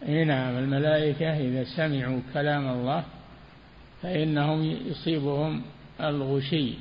[0.07, 3.05] نعم الملائكة إذا سمعوا كلام الله
[4.03, 5.63] فإنهم يصيبهم
[6.01, 6.75] الغشي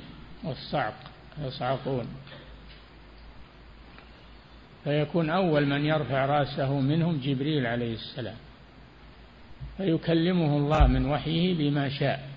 [0.44, 0.94] والصعق
[1.42, 2.06] يصعقون.
[4.84, 8.36] فيكون أول من يرفع رأسه منهم جبريل عليه السلام
[9.76, 12.33] فيكلمه الله من وحيه بما شاء.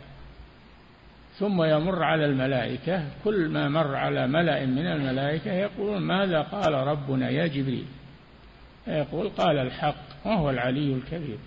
[1.39, 7.29] ثم يمر على الملائكة كل ما مر على ملأ من الملائكة يقولون ماذا قال ربنا
[7.29, 7.85] يا جبريل؟
[8.87, 11.37] يقول قال الحق وهو العلي الكبير.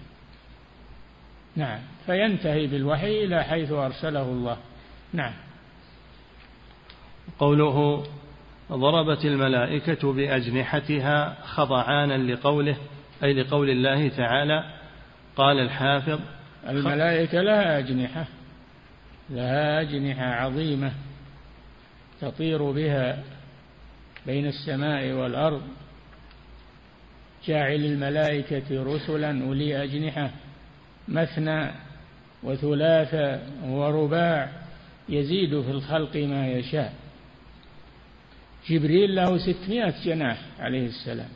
[1.56, 4.56] نعم فينتهي بالوحي إلى حيث أرسله الله.
[5.12, 5.32] نعم.
[7.38, 8.04] قوله
[8.72, 12.76] ضربت الملائكة بأجنحتها خضعانا لقوله
[13.24, 14.64] أي لقول الله تعالى
[15.36, 16.20] قال الحافظ
[16.68, 18.26] الملائكة لها أجنحة.
[19.30, 20.92] لها أجنحة عظيمة
[22.20, 23.22] تطير بها
[24.26, 25.62] بين السماء والأرض.
[27.46, 30.30] جاعل الملائكة رسلا أولي أجنحة
[31.08, 31.70] مثنى
[32.42, 34.50] وثلاثة ورباع
[35.08, 36.94] يزيد في الخلق ما يشاء.
[38.68, 41.28] جبريل له ستمائة جناح عليه السلام.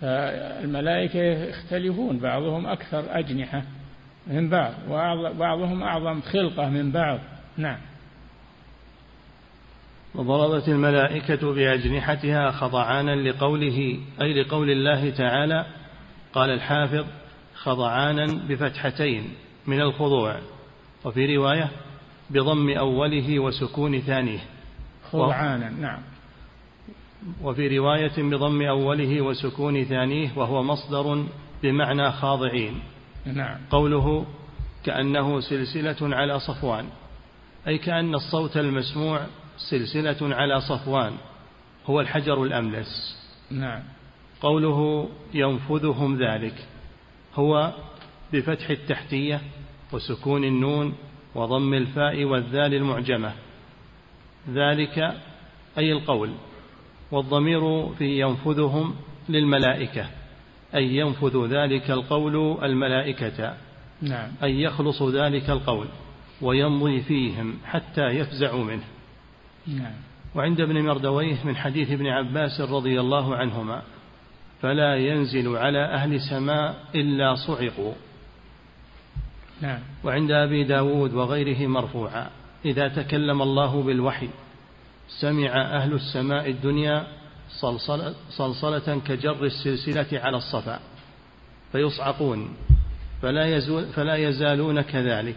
[0.00, 3.62] فالملائكة يختلفون بعضهم أكثر أجنحة.
[4.26, 4.72] من بعض.
[4.88, 7.18] وبعضهم أعظم خلقة من بعض.
[7.56, 7.78] نعم.
[10.14, 15.66] وضربت الملائكة بأجنحتها خضعانا لقوله أي لقول الله تعالى
[16.32, 17.04] قال الحافظ
[17.54, 19.34] خضعانا بفتحتين
[19.66, 20.36] من الخضوع.
[21.04, 21.70] وفي رواية
[22.30, 24.40] بضم أوله وسكون ثانية.
[25.10, 26.02] خضعانا نعم.
[27.42, 31.24] وفي رواية بضم أوله وسكون ثانية وهو مصدر
[31.62, 32.80] بمعنى خاضعين.
[33.34, 33.58] نعم.
[33.70, 34.26] قوله
[34.84, 36.88] كأنه سلسلة على صفوان.
[37.68, 39.26] أي كأن الصوت المسموع
[39.70, 41.12] سلسلة على صفوان.
[41.86, 43.16] هو الحجر الأملس.
[43.50, 43.82] نعم.
[44.40, 46.54] قوله ينفذهم ذلك.
[47.34, 47.72] هو
[48.32, 49.40] بفتح التحتية
[49.92, 50.94] وسكون النون
[51.34, 53.32] وضم الفاء والذال المعجمة.
[54.50, 54.98] ذلك
[55.78, 56.30] أي القول.
[57.10, 58.94] والضمير في ينفذهم
[59.28, 60.06] للملائكة.
[60.76, 63.54] أي ينفذ ذلك القول الملائكة
[64.02, 64.30] نعم.
[64.42, 65.86] أي يخلص ذلك القول
[66.42, 68.84] ويمضي فيهم حتى يفزعوا منه.
[69.66, 69.92] نعم.
[70.34, 73.82] وعند ابن مردويه من حديث ابن عباس رضي الله عنهما
[74.62, 77.92] فلا ينزل على أهل سماء إلا صعقوا.
[79.62, 79.80] نعم.
[80.04, 82.30] وعند أبي داود وغيره مرفوعا
[82.64, 84.28] إذا تكلم الله بالوحي
[85.20, 87.06] سمع أهل السماء الدنيا
[87.50, 90.80] صلصلة, صلصلة كجر السلسلة على الصفا
[91.72, 92.56] فيصعقون
[93.22, 95.36] فلا, يزول فلا يزالون كذلك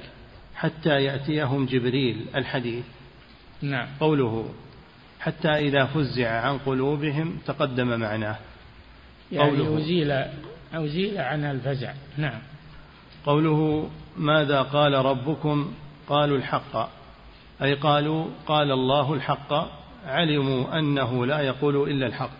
[0.55, 2.85] حتى يأتيهم جبريل الحديث.
[3.61, 3.87] نعم.
[3.99, 4.49] قوله
[5.19, 8.35] حتى إذا فزع عن قلوبهم تقدم معناه.
[9.31, 10.11] يعني أزيل
[10.73, 11.93] أزيل عن الفزع.
[12.17, 12.39] نعم.
[13.25, 15.73] قوله ماذا قال ربكم؟
[16.07, 16.89] قالوا الحق.
[17.61, 19.78] أي قالوا قال الله الحق.
[20.05, 22.39] علموا أنه لا يقول إلا الحق.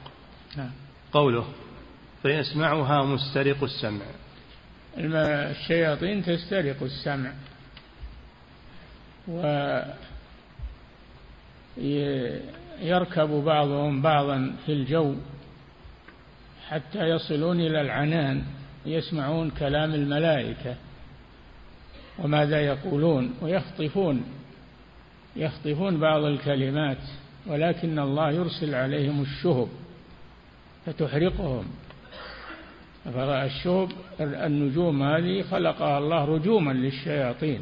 [0.58, 0.72] نعم.
[1.12, 1.46] قوله
[2.22, 4.06] فيسمعها مسترق السمع.
[4.98, 7.32] الشياطين تسترق السمع.
[12.82, 15.16] ويركب بعضهم بعضا في الجو
[16.68, 18.44] حتى يصلون إلى العنان
[18.86, 20.76] يسمعون كلام الملائكة.
[22.20, 24.24] وماذا يقولون؟ ويخطفون.
[25.36, 26.98] يخطفون بعض الكلمات.
[27.48, 29.68] ولكن الله يرسل عليهم الشهب
[30.86, 31.66] فتحرقهم
[33.06, 33.90] فالشهب
[34.20, 37.62] النجوم هذه خلقها الله رجوما للشياطين.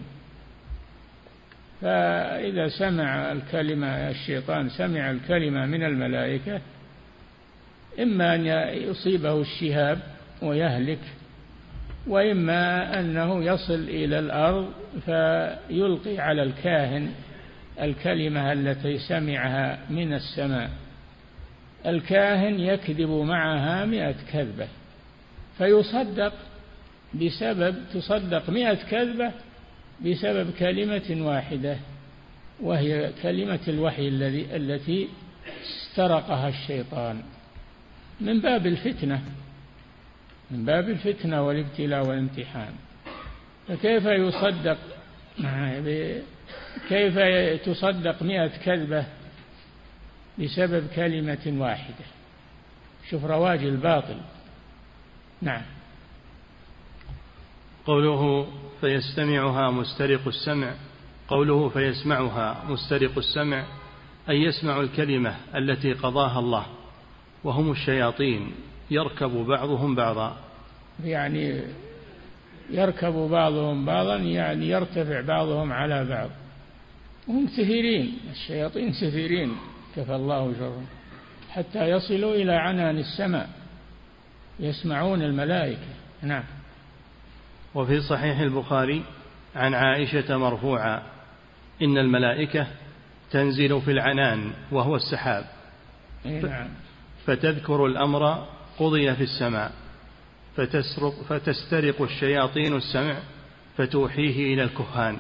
[1.82, 6.62] فإذا سمع الكلمة الشيطان سمع الكلمة من الملائكة
[8.00, 8.46] إما أن
[8.78, 10.00] يصيبه الشهاب
[10.42, 11.00] ويهلك
[12.08, 14.70] وإما أنه يصل إلى الأرض
[15.06, 17.12] فيلقي على الكاهن
[17.82, 20.70] الكلمة التي سمعها من السماء.
[21.86, 24.68] الكاهن يكذب معها مئة كذبة
[25.58, 26.34] فيصدق
[27.14, 29.32] بسبب تصدق مئة كذبة
[30.06, 31.78] بسبب كلمة واحدة
[32.62, 35.08] وهي كلمة الوحي الذي التي
[35.62, 37.22] استرقها الشيطان.
[38.22, 39.22] من باب الفتنة
[40.52, 42.74] من باب الفتنة والابتلاء والامتحان
[43.68, 44.78] فكيف يصدق
[46.90, 47.20] كيف
[47.66, 49.06] تصدق مئة كذبة
[50.40, 52.06] بسبب كلمة واحدة؟
[53.10, 54.18] شوف رواج الباطل.
[55.42, 55.62] نعم.
[57.86, 58.48] قوله
[58.82, 60.74] فيستمعها مسترق السمع.
[61.28, 63.66] قوله فيسمعها مسترق السمع
[64.30, 66.66] أي يسمع الكلمة التي قضاها الله.
[67.44, 68.52] وهم الشياطين
[68.92, 70.38] يركب بعضهم بعضا.
[71.04, 71.62] يعني
[72.70, 76.30] يركب بعضهم بعضا يعني يرتفع بعضهم على بعض.
[77.28, 79.52] هم سفيرين الشياطين سفيرين
[79.96, 80.86] كفى الله شرهم.
[81.50, 83.50] حتى يصلوا إلى عنان السماء
[84.60, 85.88] يسمعون الملائكة.
[86.22, 86.44] نعم.
[87.76, 89.04] وفي صحيح البخاري
[89.56, 91.02] عن عائشة مرفوعا
[91.82, 92.68] إن الملائكة
[93.32, 95.46] تنزل في العنان وهو السحاب.
[96.26, 96.68] نعم.
[97.26, 98.48] فتذكر الأمر
[98.80, 99.72] قضي في السماء.
[100.58, 103.16] فتسرق فتسترق الشياطين السمع
[103.78, 105.18] فتوحيه إلى الكهان.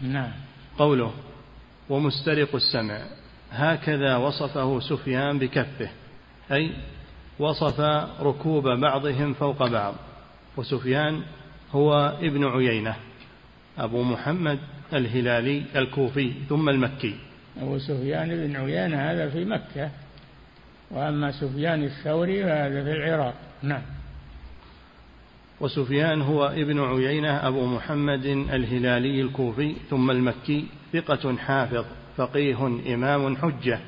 [0.00, 0.32] نعم.
[0.78, 1.12] قوله
[1.88, 3.00] ومسترق السمع.
[3.52, 5.88] هكذا وصفه سفيان بكفه
[6.52, 6.72] أي
[7.38, 7.80] وصف
[8.20, 9.94] ركوب بعضهم فوق بعض.
[10.56, 11.22] وسفيان
[11.72, 12.96] هو ابن عيينة
[13.78, 14.58] أبو محمد
[14.92, 17.14] الهلالي الكوفي ثم المكي.
[17.60, 19.90] أبو سفيان بن عيينة هذا في مكة
[20.90, 23.34] وأما سفيان الثوري فهذا في العراق.
[23.62, 23.97] نعم.
[25.60, 31.84] وسفيان هو ابن عيينة أبو محمد الهلالي الكوفي ثم المكي ثقة حافظ
[32.16, 33.80] فقيه إمام حجة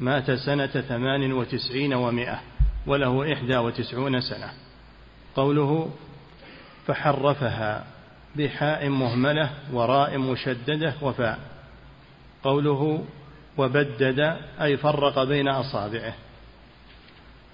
[0.00, 2.40] مات سنة ثمان وتسعين ومائة
[2.86, 4.50] وله إحدى وتسعون سنة.
[5.36, 5.90] قوله
[6.86, 7.86] فحرفها
[8.36, 11.38] بحاء مهملة وراء مشددة وفاء
[12.42, 13.04] قوله
[13.58, 16.14] وبدد أي فرق بين أصابعه.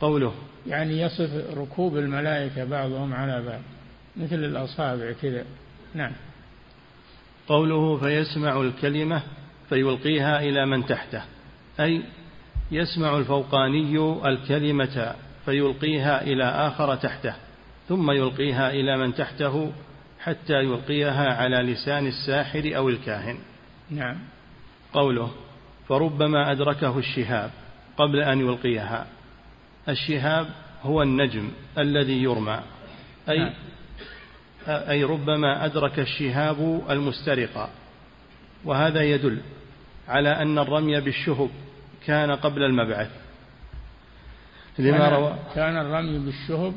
[0.01, 0.34] قوله
[0.66, 3.61] يعني يصف ركوب الملائكة بعضهم على بعض
[4.16, 5.44] مثل الأصابع كذا.
[5.94, 6.12] نعم.
[7.49, 9.22] قوله فيسمع الكلمة
[9.68, 11.22] فيلقيها إلى من تحته
[11.80, 12.03] أي
[12.70, 17.34] يسمع الفوقاني الكلمة فيلقيها إلى آخر تحته
[17.88, 19.72] ثم يلقيها إلى من تحته
[20.20, 23.38] حتى يلقيها على لسان الساحر أو الكاهن.
[23.90, 24.16] نعم.
[24.92, 25.30] قوله
[25.88, 27.51] فربما أدركه الشهاب
[27.97, 29.07] قبل أن يلقيها.
[29.89, 30.47] الشهاب
[30.82, 32.61] هو النجم الذي يرمى.
[33.28, 33.53] أي نعم.
[34.68, 37.70] أي ربما أدرك الشهاب المسترق.
[38.64, 39.41] وهذا يدل
[40.09, 41.51] على أن الرمي بالشهب
[42.07, 43.11] كان قبل المبعث.
[44.78, 46.74] لما روى كان الرمي بالشهب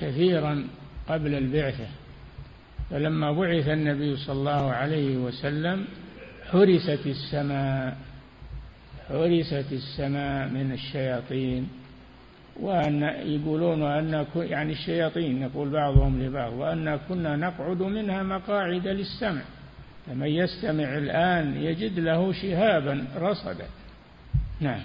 [0.00, 0.66] كثيرا
[1.08, 1.86] قبل البعثة.
[2.90, 5.84] فلما بعث النبي صلى الله عليه وسلم
[6.50, 7.98] حرست السماء
[9.08, 11.79] حرست السماء من الشياطين.
[12.60, 19.42] وأن يقولون أن يعني الشياطين يقول بعضهم لبعض وأن كنا نقعد منها مقاعد للسمع.
[20.06, 23.66] فمن يستمع الآن يجد له شهابا رصدا.
[24.60, 24.80] نعم.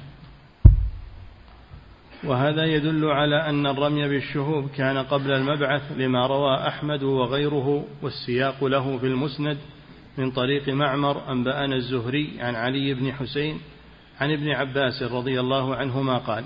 [2.23, 8.97] وهذا يدل على أن الرمي بالشهوب كان قبل المبعث لما روى أحمد وغيره والسياق له
[8.97, 9.57] في المسند
[10.17, 13.59] من طريق معمر أنبأنا الزهري عن علي بن حسين
[14.19, 16.43] عن ابن عباس رضي الله عنهما قال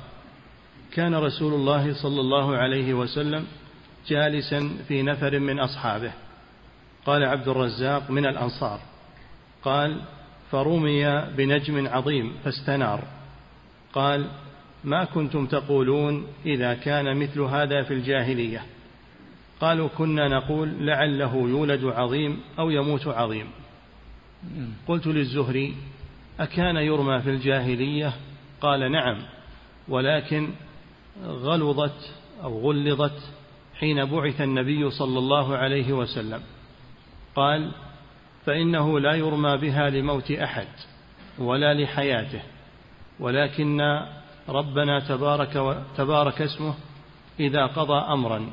[0.93, 3.45] كان رسول الله صلى الله عليه وسلم
[4.07, 6.11] جالسا في نفر من أصحابه.
[7.05, 8.79] قال عبد الرزاق من الأنصار.
[9.63, 10.01] قال
[10.51, 13.03] فرمي بنجم عظيم فاستنار.
[13.93, 14.27] قال
[14.83, 18.61] ما كنتم تقولون إذا كان مثل هذا في الجاهلية.
[19.61, 23.47] قالوا كنا نقول لعله يولد عظيم أو يموت عظيم.
[24.87, 25.75] قلت للزهري
[26.39, 28.13] أكان يرمى في الجاهلية؟
[28.61, 29.17] قال نعم
[29.87, 30.49] ولكن
[31.25, 32.13] غلظت
[32.43, 33.21] أو غلظت
[33.79, 36.41] حين بعث النبي صلى الله عليه وسلم.
[37.35, 37.71] قال
[38.45, 40.67] فإنه لا يرمى بها لموت أحد
[41.39, 42.41] ولا لحياته
[43.19, 43.81] ولكن
[44.49, 46.73] ربنا تبارك, تبارك اسمه
[47.39, 48.49] إذا قضى أمرا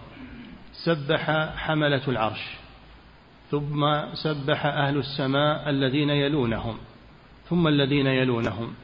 [0.84, 2.56] سبح حملة العرش
[3.50, 6.76] ثم سبح أهل السماء الذين يلونهم
[7.48, 8.74] ثم الذين يلونهم.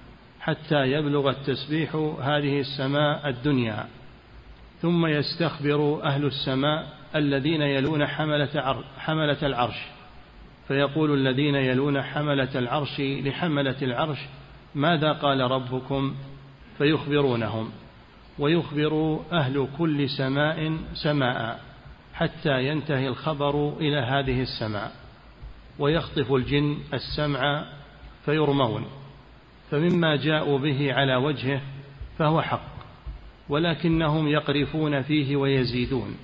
[0.42, 3.86] حتى يبلغ التسبيح هذه السماء الدنيا
[4.80, 6.86] ثم يستخبر أهل السماء
[7.16, 9.76] الذين يلون حملة, حملة العرش.
[10.68, 14.18] فيقول الذين يلون حملة العرش لحملة العرش
[14.74, 16.14] ماذا قال ربكم؟
[16.78, 17.70] فيخبرونهم
[18.38, 21.60] ويخبر أهل كل سماء سماء
[22.14, 24.92] حتى ينتهي الخبر إلى هذه السماء
[25.78, 27.64] ويخطف الجن السمع
[28.24, 29.01] فيرمون.
[29.72, 31.60] فمما جاءوا به على وجهه
[32.18, 32.72] فهو حق
[33.48, 36.16] ولكنهم يقرفون فيه ويزيدون.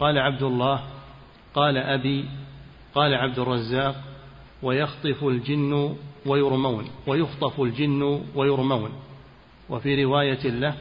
[0.00, 0.84] قال عبد الله
[1.54, 2.24] قال أبي
[2.94, 3.96] قال عبد الرزاق
[4.62, 5.96] ويخطف الجن
[6.26, 8.90] ويرمون ويخطف الجن ويرمون.
[9.68, 10.74] وفي رواية له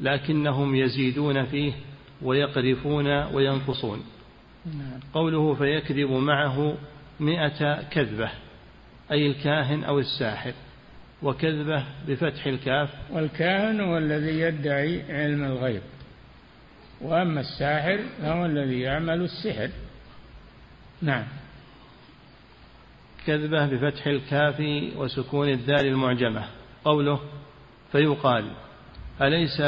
[0.00, 1.72] لكنهم يزيدون فيه
[2.22, 4.02] ويقرفون وينقصون.
[4.66, 5.00] نعم.
[5.14, 6.74] قوله فيكذب معه
[7.20, 8.30] مئة كذبة
[9.12, 10.52] أي الكاهن أو الساحر.
[11.22, 12.90] وكذبة بفتح الكاف.
[13.10, 15.82] والكاهن هو الذي يدعي علم الغيب
[17.00, 19.70] وأما الساحر فهو الذي يعمل السحر.
[21.02, 21.24] نعم.
[23.26, 24.60] كذبة بفتح الكاف
[24.96, 26.44] وسكون الدال المعجمة.
[26.84, 27.20] قوله
[27.92, 28.50] فيقال
[29.22, 29.60] أليس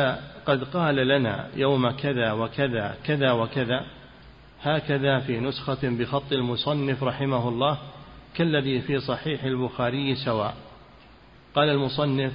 [0.46, 3.86] قد قال لنا يوم كذا وكذا كذا وكذا؟
[4.62, 7.78] هكذا في نسخة بخط المصنف رحمه الله
[8.34, 10.69] كالذي في صحيح البخاري سواء.
[11.54, 12.32] قال المصنف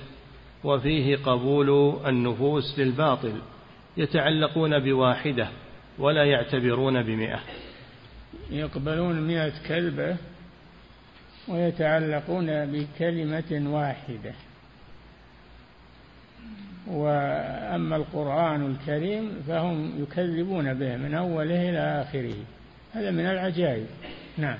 [0.63, 3.33] وفيه قبول النفوس للباطل
[3.97, 5.47] يتعلقون بواحدة
[5.99, 7.39] ولا يعتبرون بمئة.
[8.51, 10.17] يقبلون مئة كلبة
[11.47, 14.33] ويتعلقون بكلمة واحدة.
[16.87, 22.35] وأما القرآن الكريم فهم يكذبون به من أوله إلى آخره.
[22.93, 23.87] هذا من العجائب.
[24.37, 24.57] نعم.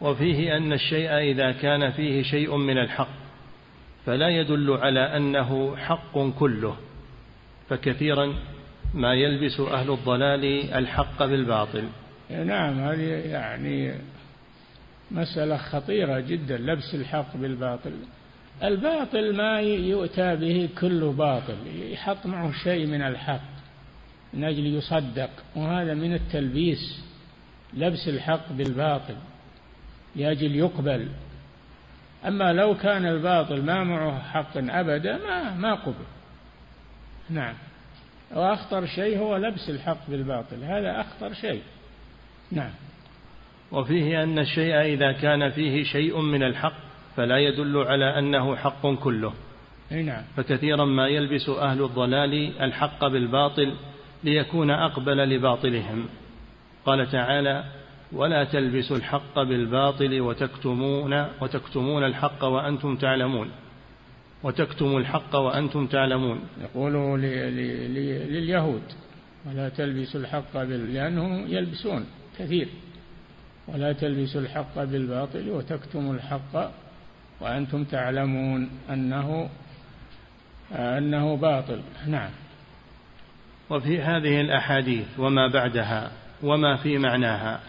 [0.00, 3.20] وفيه أن الشيء إذا كان فيه شيء من الحق
[4.06, 6.76] فلا يدل على أنه حق كله
[7.68, 8.34] فكثيرا
[8.94, 10.44] ما يلبس أهل الضلال
[10.74, 11.84] الحق بالباطل.
[12.30, 13.94] نعم هذه يعني
[15.10, 17.92] مسألة خطيرة جدا لبس الحق بالباطل.
[18.62, 21.56] الباطل ما يؤتى به كل باطل
[21.92, 23.50] يحط معه شيء من الحق
[24.34, 27.04] من أجل يصدق وهذا من التلبيس
[27.74, 29.16] لبس الحق بالباطل.
[30.16, 31.08] لأجل يقبل
[32.26, 36.04] أما لو كان الباطل ما معه حق أبدا ما ما قبل.
[37.30, 37.54] نعم.
[38.34, 40.64] وأخطر شيء هو لبس الحق بالباطل.
[40.64, 41.62] هذا أخطر شيء.
[42.52, 42.70] نعم.
[43.72, 46.76] وفيه أن الشيء إذا كان فيه شيء من الحق
[47.16, 49.32] فلا يدل على أنه حق كله.
[49.90, 50.22] نعم.
[50.36, 53.74] فكثيرا ما يلبس أهل الضلال الحق بالباطل
[54.24, 56.08] ليكون أقبل لباطلهم.
[56.86, 57.64] قال تعالى
[58.12, 63.50] ولا تلبسوا الحق بالباطل وتكتمون وتكتمون الحق وأنتم تعلمون.
[64.42, 66.40] وتكتموا الحق وأنتم تعلمون.
[66.62, 68.82] يقولوا لليهود
[69.46, 70.94] ولا تلبسوا الحق بال...
[70.94, 72.06] لأنهم يلبسون
[72.38, 72.68] كثير.
[73.68, 76.70] ولا تلبسوا الحق بالباطل وتكتموا الحق
[77.40, 79.48] وأنتم تعلمون أنه
[80.72, 81.80] أنه باطل.
[82.06, 82.30] نعم.
[83.70, 86.10] وفي هذه الأحاديث وما بعدها
[86.42, 87.60] وما في معناها.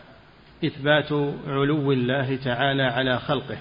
[0.66, 1.12] إثبات
[1.47, 3.57] علو الله تعالى على خلقه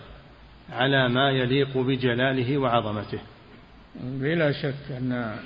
[0.72, 3.18] على ما يليق بجلاله وعظمته.
[4.02, 5.36] بلا شك أن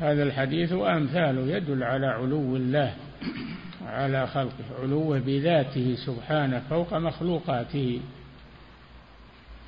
[0.00, 2.94] هذا الحديث وأمثاله يدل على علو الله
[3.86, 8.00] على خلقه علوه بذاته سبحانه فوق مخلوقاته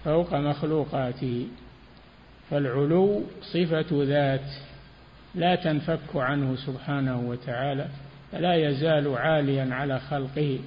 [0.05, 1.47] فوق مخلوقاته.
[2.51, 4.51] فالعلو صفة ذات
[5.35, 7.89] لا تنفك عنه سبحانه وتعالى.
[8.33, 10.59] فلا يزال عاليا على خلقه.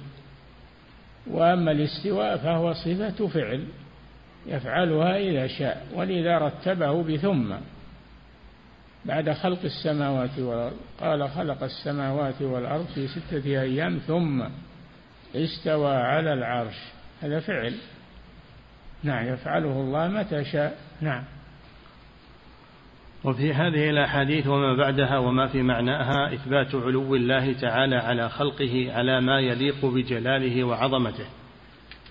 [1.26, 3.64] وأما الاستواء فهو صفة فعل
[4.46, 7.54] يفعلها إذا شاء ولذا رتبه بثم.
[9.04, 14.44] بعد خلق السماوات والأرض قال خلق السماوات والأرض في ستة أيام ثم
[15.34, 16.76] استوى على العرش.
[17.22, 17.74] هذا فعل.
[19.02, 20.78] نعم يفعله الله متى شاء.
[21.00, 21.24] نعم.
[23.24, 29.20] وفي هذه الأحاديث وما بعدها وما في معناها إثبات علو الله تعالى على خلقه على
[29.20, 31.26] ما يليق بجلاله وعظمته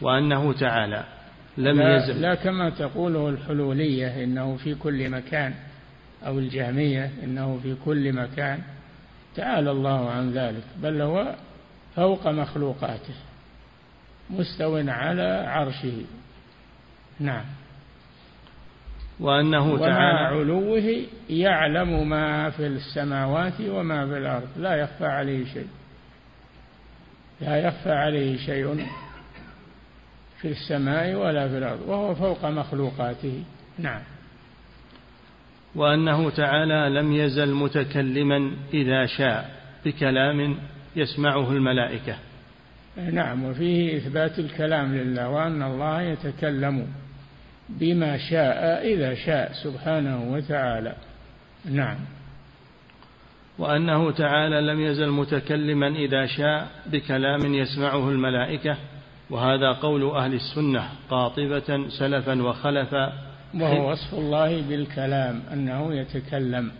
[0.01, 1.03] وأنه تعالى
[1.57, 2.21] لم لا يزل.
[2.21, 5.53] لا كما تقوله الحلولية إنه في كل مكان
[6.25, 8.59] أو الجهمية إنه في كل مكان.
[9.35, 11.35] تعالى الله عن ذلك بل هو
[11.95, 13.13] فوق مخلوقاته
[14.29, 16.05] مستو على عرشه.
[17.19, 17.45] نعم.
[19.19, 24.47] وأنه تعالى ومع علوه يعلم ما في السماوات وما في الأرض.
[24.57, 25.67] لا يخفى عليه شيء.
[27.41, 28.87] لا يخفى عليه شيء
[30.41, 33.43] في السماء ولا في الأرض وهو فوق مخلوقاته.
[33.79, 34.01] نعم.
[35.75, 39.49] وأنه تعالى لم يزل متكلما إذا شاء
[39.85, 40.57] بكلام
[40.95, 42.15] يسمعه الملائكة.
[43.11, 46.87] نعم وفيه إثبات الكلام لله وأن الله يتكلم.
[47.69, 50.95] بما شاء إذا شاء سبحانه وتعالى.
[51.65, 51.97] نعم.
[53.57, 58.77] وأنه تعالى لم يزل متكلما إذا شاء بكلام يسمعه الملائكة
[59.29, 63.13] وهذا قول أهل السنة قاطبة سلفا وخلفا.
[63.53, 66.71] وهو وصف الله بالكلام أنه يتكلم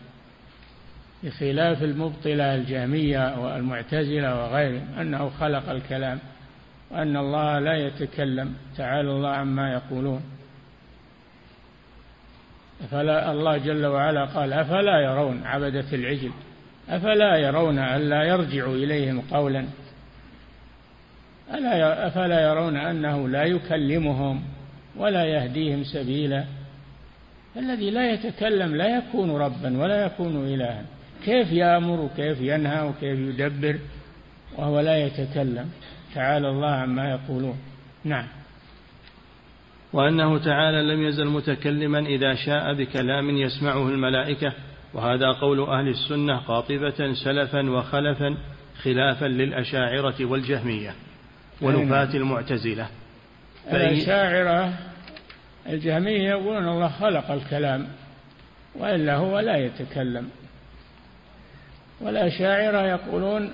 [1.24, 6.20] بخلاف المبطلة الجامية والمعتزلة وغيرهم أنه خلق الكلام
[6.92, 10.22] وأن الله لا يتكلم تعالى الله عما يقولون.
[12.92, 16.32] فلا الله جل وعلا قال أفلا يرون عبدة العجل
[16.90, 19.66] أفلا يرون ألا يرجع إليهم قولا
[21.54, 24.44] ألا أفلا يرون أنه لا يكلمهم
[24.96, 26.46] ولا يهديهم سبيلا
[27.58, 30.84] الذي لا يتكلم لا يكون ربا ولا يكون إلها
[31.26, 33.80] كيف يأمر وكيف ينهى وكيف يدبر
[34.58, 35.70] وهو لا يتكلم
[36.16, 37.58] تعالى الله عما يقولون
[38.04, 38.28] نعم
[39.94, 44.54] وأنه تعالى لم يزل متكلما إذا شاء بكلام يسمعه الملائكة
[44.94, 48.38] وهذا قول أهل السنة قاطبة سلفا وخلفا
[48.82, 50.96] خلافا للأشاعرة والجهمية
[51.62, 52.88] ونفاة المعتزلة.
[53.72, 54.74] الأشاعرة
[55.70, 57.88] الجهمية يقولون الله خلق الكلام
[58.76, 60.30] وإلا هو لا يتكلم.
[62.02, 63.54] والأشاعرة يقولون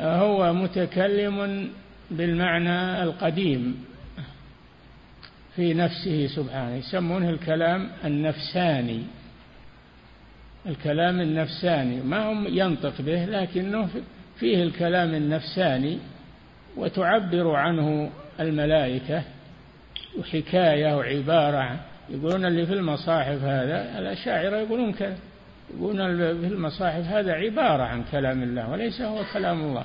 [0.00, 1.68] هو متكلم
[2.10, 3.84] بالمعنى القديم.
[5.56, 9.02] في نفسه سبحانه يسمونه الكلام النفساني.
[10.66, 13.88] الكلام النفساني ما هم ينطق به لكنه
[14.38, 15.98] فيه الكلام النفساني
[16.76, 19.22] وتعبر عنه الملائكة
[20.18, 21.80] وحكاية وعبارة.
[22.10, 25.16] يقولون اللي في المصاحف هذا الأشاعرة يقولون كذا
[25.74, 29.84] يقولون في المصاحف هذا عبارة عن كلام الله وليس هو كلام الله.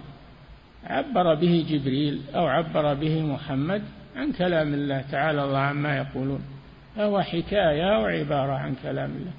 [0.84, 3.82] عبر به جبريل أو عبر به محمد
[4.20, 6.42] عن كلام الله تعالى الله عما يقولون.
[6.96, 9.32] فهو حكاية وعبارة عن كلام الله.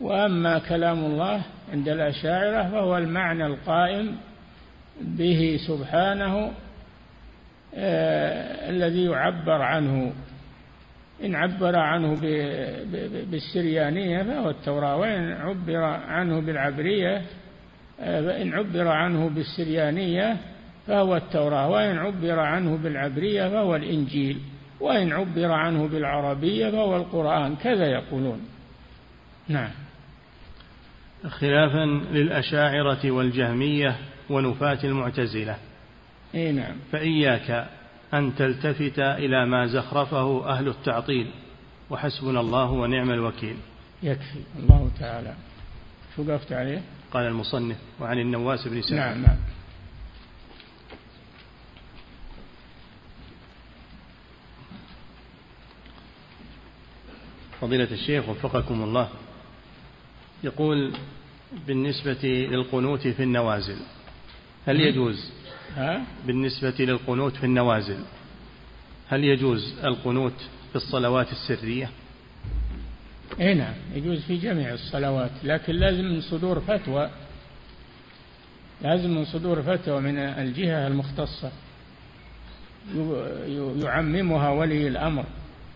[0.00, 1.42] وأما كلام الله
[1.72, 4.16] عند الأشاعرة فهو المعنى القائم
[5.00, 6.52] به سبحانه
[7.74, 10.12] آه الذي يعبر عنه.
[11.24, 12.20] إن عبر عنه
[13.30, 17.22] بالسريانية فهو التوراة وإن عبر عنه بالعبرية
[18.00, 20.36] آه إن عبر عنه بالسريانية
[20.90, 24.40] فهو التوراة وإن عبر عنه بالعبرية فهو الإنجيل
[24.80, 28.40] وإن عبر عنه بالعربية فهو القرآن كذا يقولون.
[29.48, 29.70] نعم.
[31.28, 33.96] خلافا للأشاعرة والجهمية
[34.30, 35.56] ونفاة المعتزلة.
[36.34, 36.76] إي نعم.
[36.92, 37.68] فإياك
[38.14, 41.30] أن تلتفت إلى ما زخرفه أهل التعطيل
[41.90, 43.56] وحسبنا الله ونعم الوكيل.
[44.02, 44.40] يكفي.
[44.58, 45.34] الله تعالى.
[46.16, 46.82] شو وقفت عليه؟
[47.12, 48.98] قال المصنف وعن النواس بن سعد.
[48.98, 49.36] نعم نعم.
[57.60, 59.08] فضيلة الشيخ وفقكم الله.
[60.44, 60.92] يقول
[61.66, 63.76] بالنسبة للقنوت في النوازل
[64.66, 65.30] هل يجوز؟
[65.76, 67.98] ها؟ بالنسبة للقنوت في النوازل
[69.08, 70.32] هل يجوز القنوت
[70.70, 71.90] في الصلوات السرية؟
[73.40, 77.10] اي نعم يجوز في جميع الصلوات لكن لازم من صدور فتوى
[78.82, 81.52] لازم من صدور فتوى من الجهة المختصة.
[83.84, 85.24] يعممها ولي الأمر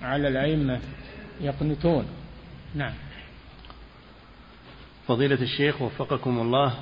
[0.03, 0.81] على الأئمة.
[1.41, 2.07] يقنتون
[2.75, 2.93] نعم.
[5.09, 6.75] فضيلة الشيخ وفقكم الله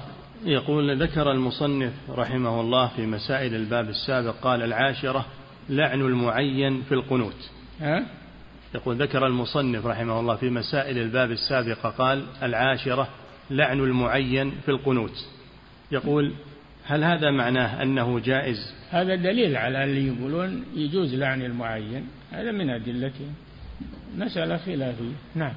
[0.45, 5.27] يقول ذكر المصنف رحمه الله في مسائل الباب السابق قال العاشرة
[5.69, 7.51] لعن المعين في القنوت.
[7.81, 8.07] ها؟
[8.75, 13.09] يقول ذكر المصنف رحمه الله في مسائل الباب السابقة قال العاشرة
[13.51, 15.27] لعن المعين في القنوت.
[15.93, 16.33] يقول
[16.85, 22.71] هل هذا معناه أنه جائز؟ هذا دليل على اللي يقولون يجوز لعن المعين هذا من
[22.71, 23.35] أدلتهم
[24.17, 25.55] مسألة خلافية نعم.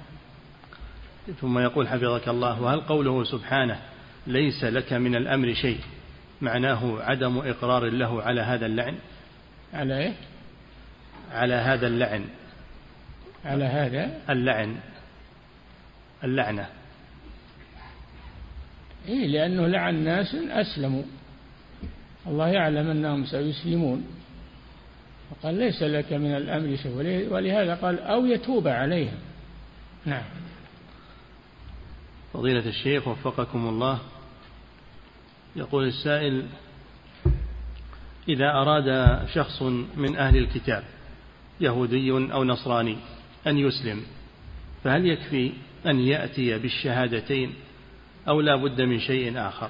[1.42, 3.80] ثم يقول حفظك الله وهل قوله سبحانه
[4.28, 5.80] ليس لك من الأمر شيء؟
[6.42, 8.96] معناه عدم إقرار له على هذا اللعن؟
[9.74, 10.14] على إيه؟
[11.32, 12.26] على هذا اللعن.
[13.46, 14.76] على هذا؟ اللعن.
[16.24, 16.66] اللعنة.
[19.08, 21.04] إيه لأنه لعن ناس أسلموا.
[22.28, 24.15] الله يعلم أنهم سيسلمون.
[25.42, 26.92] فقال ليس لك من الأمر شيء.
[27.34, 29.18] ولهذا قال أو يتوب عليهم.
[30.06, 30.24] نعم.
[32.34, 34.00] فضيلة الشيخ وفقكم الله.
[35.56, 36.46] يقول السائل
[38.30, 39.62] إذا أراد شخص
[39.96, 40.84] من أهل الكتاب
[41.62, 42.98] يهودي أو نصراني
[43.48, 44.02] أن يسلم
[44.84, 45.52] فهل يكفي
[45.86, 47.54] أن يأتي بالشهادتين
[48.28, 49.70] أو لا بد من شيء آخر؟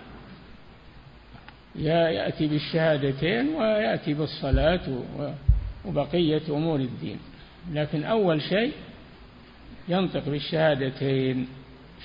[1.75, 5.03] يأتي بالشهادتين ويأتي بالصلاة
[5.87, 7.17] وبقية أمور الدين.
[7.73, 8.71] لكن أول شيء
[9.87, 11.47] ينطق بالشهادتين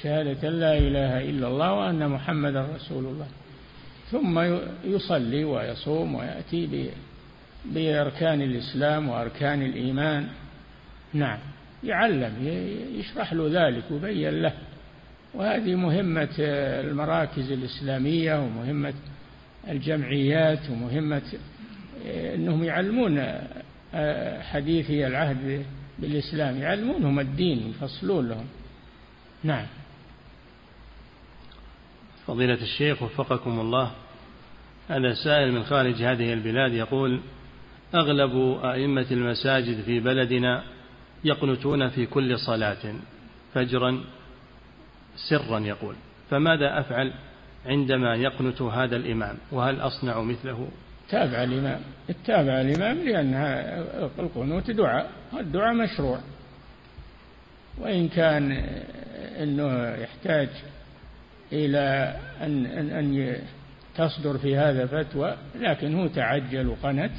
[0.02, 3.26] شهادة لا إله إلا الله وأن محمدا رسول الله.
[4.10, 6.90] ثم يصلي ويصوم ويأتي
[7.64, 10.28] بأركان الإسلام وأركان الإيمان.
[11.14, 11.38] نعم.
[11.84, 12.32] يعلم
[12.98, 14.52] يشرح له ذلك ويبين له.
[15.34, 18.94] وهذه مهمة المراكز الإسلامية ومهمة
[19.68, 21.22] الجمعيات ومهمة
[22.34, 23.18] أنهم يعلمون
[24.42, 25.66] حديثي العهد
[25.98, 26.56] بالإسلام.
[26.56, 28.46] يعلمونهم الدين يفصلون لهم.
[29.44, 29.66] نعم.
[32.26, 33.90] فضيلة الشيخ وفقكم الله
[34.88, 37.20] هذا سائل من خارج هذه البلاد يقول
[37.94, 40.62] أغلب أئمة المساجد في بلدنا
[41.24, 42.94] يقنتون في كل صلاة
[43.54, 44.04] فجرا
[45.16, 45.94] سرا يقول.
[46.30, 47.12] فماذا أفعل
[47.66, 50.68] عندما يقنت هذا الإمام؟ وهل أصنع مثله؟
[51.10, 51.80] تابع الإمام.
[52.10, 53.34] اتابع الإمام لأن
[54.18, 55.10] القنوت دعاء.
[55.40, 56.20] الدعاء مشروع.
[57.78, 58.52] وإن كان
[59.42, 60.48] أنه يحتاج
[61.52, 63.36] إلى أن, أن, أن
[63.94, 67.12] تصدر في هذا فتوى لكن هو تعجل وقنت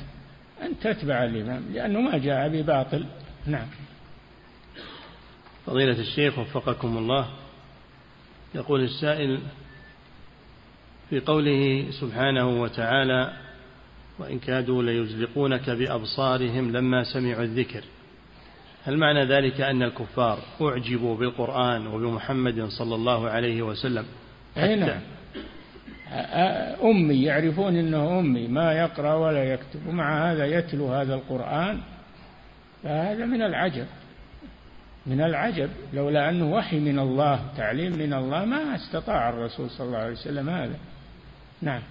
[0.61, 3.05] أن تتبع الإمام لأنه ما جاء بباطل.
[3.45, 3.67] نعم.
[5.65, 7.27] فضيلة الشيخ وفقكم الله
[8.55, 9.39] يقول السائل
[11.09, 13.33] في قوله سبحانه وتعالى
[14.19, 17.83] وإن كادوا ليزلقونك بأبصارهم لما سمعوا الذكر.
[18.83, 24.05] هل معنى ذلك أن الكفار أعجبوا بالقرآن وبمحمد صلى الله عليه وسلم؟
[24.57, 25.01] أي نعم.
[26.83, 31.79] أمي يعرفون أنه أمي ما يقرأ ولا يكتب ومع هذا يتلو هذا القرآن
[32.83, 33.85] فهذا من العجب.
[35.05, 39.97] من العجب لولا أنه وحي من الله تعليم من الله ما استطاع الرسول صلى الله
[39.97, 40.75] عليه وسلم هذا.
[41.61, 41.81] نعم.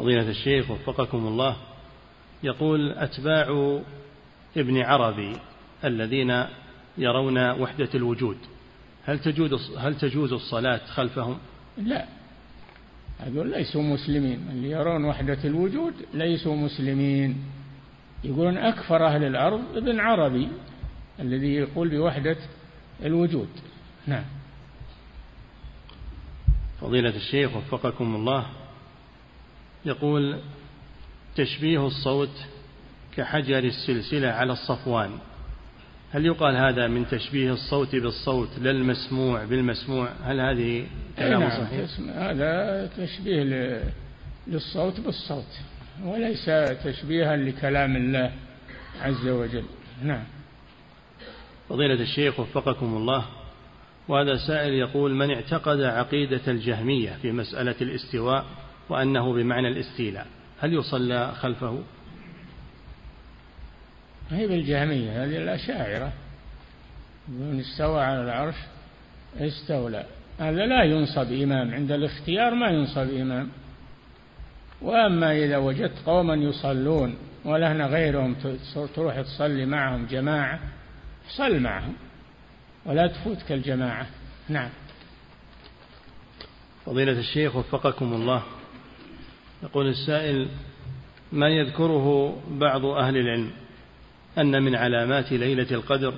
[0.00, 1.56] فضيلة الشيخ وفقكم الله
[2.42, 3.80] يقول أتباع
[4.56, 5.36] ابن عربي
[5.84, 6.44] الذين
[6.98, 8.36] يرون وحدة الوجود
[9.04, 11.38] هل تجوز هل تجوز الصلاة خلفهم؟
[11.78, 12.06] لا
[13.18, 17.36] هذول ليسوا مسلمين اللي يرون وحدة الوجود ليسوا مسلمين.
[18.24, 20.48] يقولون أكفر أهل الأرض ابن عربي
[21.18, 22.36] الذي يقول بوحدة
[23.02, 23.48] الوجود.
[24.06, 24.24] نعم.
[26.80, 28.46] فضيلة الشيخ وفقكم الله
[29.84, 30.38] يقول
[31.36, 32.44] تشبيه الصوت
[33.16, 35.10] كحجر السلسلة على الصفوان.
[36.12, 40.86] هل يقال هذا من تشبيه الصوت بالصوت لا المسموع بالمسموع؟ هل هذه
[41.18, 43.42] كلام نعم صحيح؟ هذا تشبيه
[44.46, 45.58] للصوت بالصوت
[46.04, 46.50] وليس
[46.84, 48.32] تشبيها لكلام الله
[49.00, 49.64] عز وجل.
[50.02, 50.24] نعم.
[51.68, 53.24] فضيلة الشيخ وفقكم الله
[54.08, 58.44] وهذا سائل يقول من اعتقد عقيدة الجهمية في مسألة الاستواء
[58.90, 60.26] وأنه بمعنى الاستيلاء.
[60.60, 61.82] هل يصلى خلفه؟
[64.30, 66.12] هي بالجهمية هذه الأشاعرة.
[67.28, 68.54] يقولون استوى على العرش
[69.36, 70.06] استولى.
[70.38, 73.48] هذا لا ينصب إمام عند الاختيار ما ينصب إمام.
[74.82, 78.36] وأما إذا وجدت قوما يصلون ولهنا غيرهم
[78.94, 80.60] تروح تصلي معهم جماعة
[81.28, 81.94] صل معهم
[82.86, 84.06] ولا تفوتك الجماعة.
[84.48, 84.70] نعم.
[86.86, 88.42] فضيلة الشيخ وفقكم الله.
[89.62, 90.48] يقول السائل
[91.32, 93.50] ما يذكره بعض أهل العلم
[94.38, 96.14] أن من علامات ليلة القدر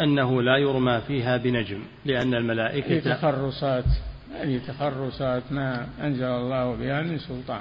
[0.00, 3.84] أنه لا يرمى فيها بنجم لأن الملائكة هذه تخرصات
[4.34, 7.60] هذه تخرصات ما أنزل الله بها من سلطان.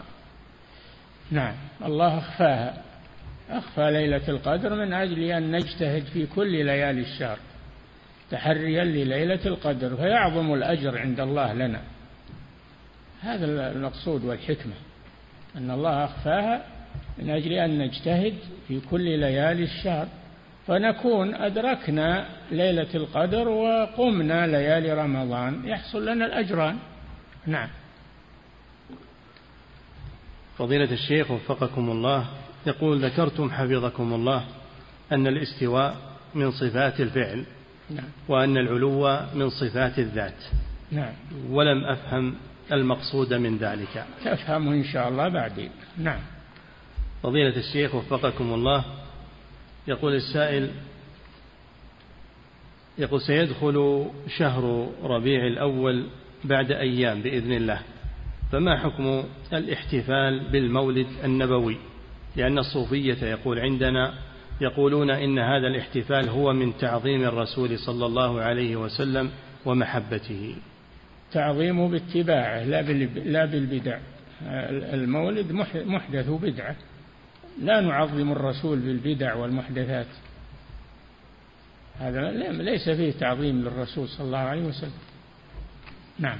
[1.31, 1.55] نعم
[1.85, 2.83] الله أخفاها.
[3.49, 7.37] أخفى ليلة القدر من أجل أن نجتهد في كل ليالي الشهر
[8.31, 11.81] تحريا لليلة القدر فيعظم الأجر عند الله لنا.
[13.21, 14.73] هذا المقصود والحكمة.
[15.57, 16.65] أن الله أخفاها
[17.17, 18.33] من أجل أن نجتهد
[18.67, 20.07] في كل ليالي الشهر.
[20.67, 25.67] فنكون أدركنا ليلة القدر وقمنا ليالي رمضان.
[25.67, 26.77] يحصل لنا الأجران.
[27.47, 27.69] نعم.
[30.57, 32.25] فضيلة الشيخ وفقكم الله
[32.67, 34.43] يقول ذكرتم حفظكم الله
[35.11, 35.95] أن الاستواء
[36.35, 37.45] من صفات الفعل
[37.89, 38.05] نعم.
[38.27, 40.43] وأن العلو من صفات الذات.
[40.91, 41.13] نعم.
[41.49, 42.35] ولم أفهم
[42.71, 44.05] المقصود من ذلك.
[44.25, 45.69] تفهمه إن شاء الله بعدين.
[45.97, 46.19] نعم.
[47.23, 48.85] فضيلة الشيخ وفقكم الله
[49.87, 50.69] يقول السائل
[52.97, 54.05] يقول سيدخل
[54.37, 56.07] شهر ربيع الأول
[56.43, 57.79] بعد أيام بإذن الله
[58.51, 61.77] فما حكم الاحتفال بالمولد النبوي؟
[62.35, 64.13] لأن الصوفية يقول عندنا
[64.61, 69.31] يقولون إن هذا الاحتفال هو من تعظيم الرسول صلى الله عليه وسلم
[69.65, 70.55] ومحبته.
[71.35, 73.99] تعظيمه باتباعه لا بالبدع.
[74.93, 76.75] المولد محدث بدعة.
[77.61, 80.07] لا نعظم الرسول بالبدع والمحدثات.
[81.99, 84.99] هذا ليس فيه تعظيم للرسول صلى الله عليه وسلم.
[86.19, 86.37] نعم.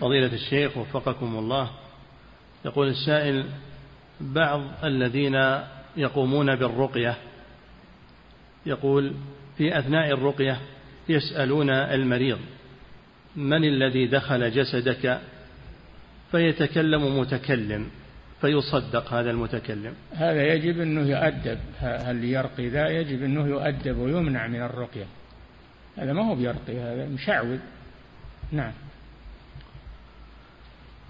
[0.00, 1.70] فضيلة الشيخ وفقكم الله
[2.64, 3.46] يقول السائل
[4.20, 5.60] بعض الذين
[5.96, 7.16] يقومون بالرقية
[8.66, 9.14] يقول
[9.56, 10.60] في أثناء الرقية
[11.08, 12.38] يسألون المريض.
[13.36, 15.20] من الذي دخل جسدك
[16.30, 17.86] فيتكلم متكلم
[18.40, 24.62] فيصدق هذا المتكلم؟ هذا يجب أنه يؤدب هل يرقي؟ ذا يجب أنه يؤدب ويمنع من
[24.62, 25.06] الرقية.
[25.96, 27.58] هذا ما هو بيرقي هذا مشعوذ.
[28.52, 28.72] نعم.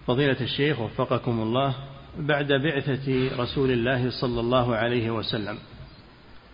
[0.07, 1.75] فضيلة الشيخ وفقكم الله
[2.18, 5.59] بعد بعثة رسول الله صلى الله عليه وسلم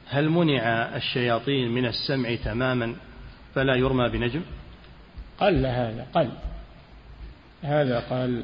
[0.09, 2.95] هل منع الشياطين من السمع تماما
[3.55, 4.43] فلا يرمى بنجم؟
[5.41, 6.31] قل هذا قل.
[7.63, 8.43] هذا قال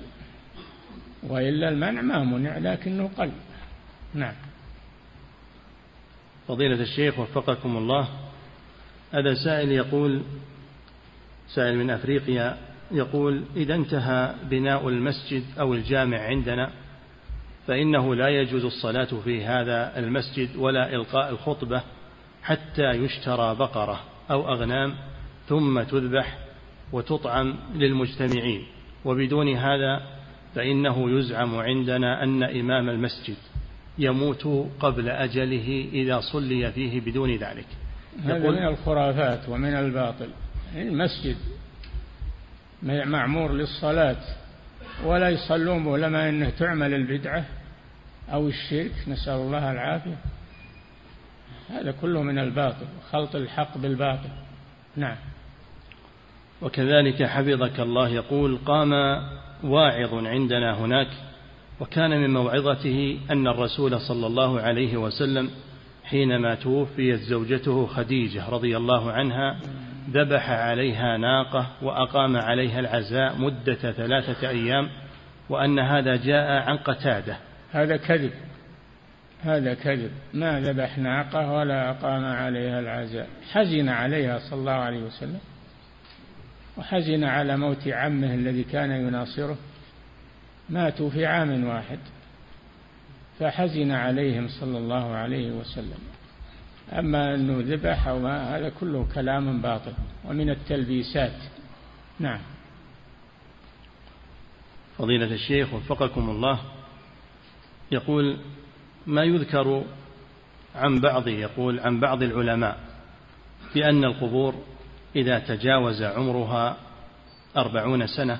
[1.23, 3.31] وإلا المنع ما منع لكنه قل.
[4.15, 4.35] نعم.
[6.49, 8.09] فضيلة الشيخ وفقكم الله
[9.13, 10.23] هذا سائل يقول
[11.49, 12.57] سائل من أفريقيا
[12.91, 16.71] يقول إذا انتهى بناء المسجد أو الجامع عندنا
[17.67, 21.83] فإنه لا يجوز الصلاة في هذا المسجد ولا إلقاء الخطبة
[22.43, 24.95] حتى يشترى بقرة أو أغنام
[25.49, 26.39] ثم تذبح
[26.93, 28.67] وتطعم للمجتمعين.
[29.05, 30.03] وبدون هذا
[30.55, 33.37] فإنه يزعم عندنا أن إمام المسجد
[33.99, 37.67] يموت قبل أجله إذا صلي فيه بدون ذلك.
[38.25, 40.29] هذا من الخرافات ومن الباطل.
[40.75, 41.37] المسجد
[42.83, 44.23] معمور للصلاة
[45.05, 47.45] ولا يصلون به لما أنه تعمل البدعة
[48.33, 48.93] أو الشرك.
[49.09, 50.17] نسأل الله العافية.
[51.71, 54.29] هذا كله من الباطل خلط الحق بالباطل.
[54.97, 55.17] نعم.
[56.63, 58.93] وكذلك حفظك الله يقول قام
[59.65, 61.09] واعظ عندنا هناك
[61.81, 65.51] وكان من موعظته أن الرسول صلى الله عليه وسلم
[66.05, 69.57] حينما توفيت زوجته خديجة رضي الله عنها
[70.11, 74.89] ذبح عليها ناقة وأقام عليها العزاء مدة ثلاثة أيام
[75.49, 77.37] وأن هذا جاء عن قتادة.
[77.73, 78.33] هذا كذب.
[79.43, 80.11] هذا كذب.
[80.35, 83.29] ما ذبح ناقة ولا أقام عليها العزاء.
[83.53, 85.41] حزن عليها صلى الله عليه وسلم.
[86.77, 89.57] وحزن على موت عمه الذي كان يناصره.
[90.71, 91.99] ماتوا في عام واحد
[93.39, 95.99] فحزن عليهم صلى الله عليه وسلم.
[96.93, 99.93] أما أنه ذبح أو ما هذا كله كلام باطل
[100.25, 101.43] ومن التلبيسات.
[102.21, 102.41] نعم.
[104.99, 106.61] فضيلة الشيخ وفقكم الله
[107.93, 108.37] يقول
[109.07, 109.85] ما يذكر
[110.75, 112.79] عن بعض يقول عن بعض العلماء
[113.75, 114.55] بأن القبور
[115.17, 116.77] إذا تجاوز عمرها
[117.57, 118.39] أربعون سنة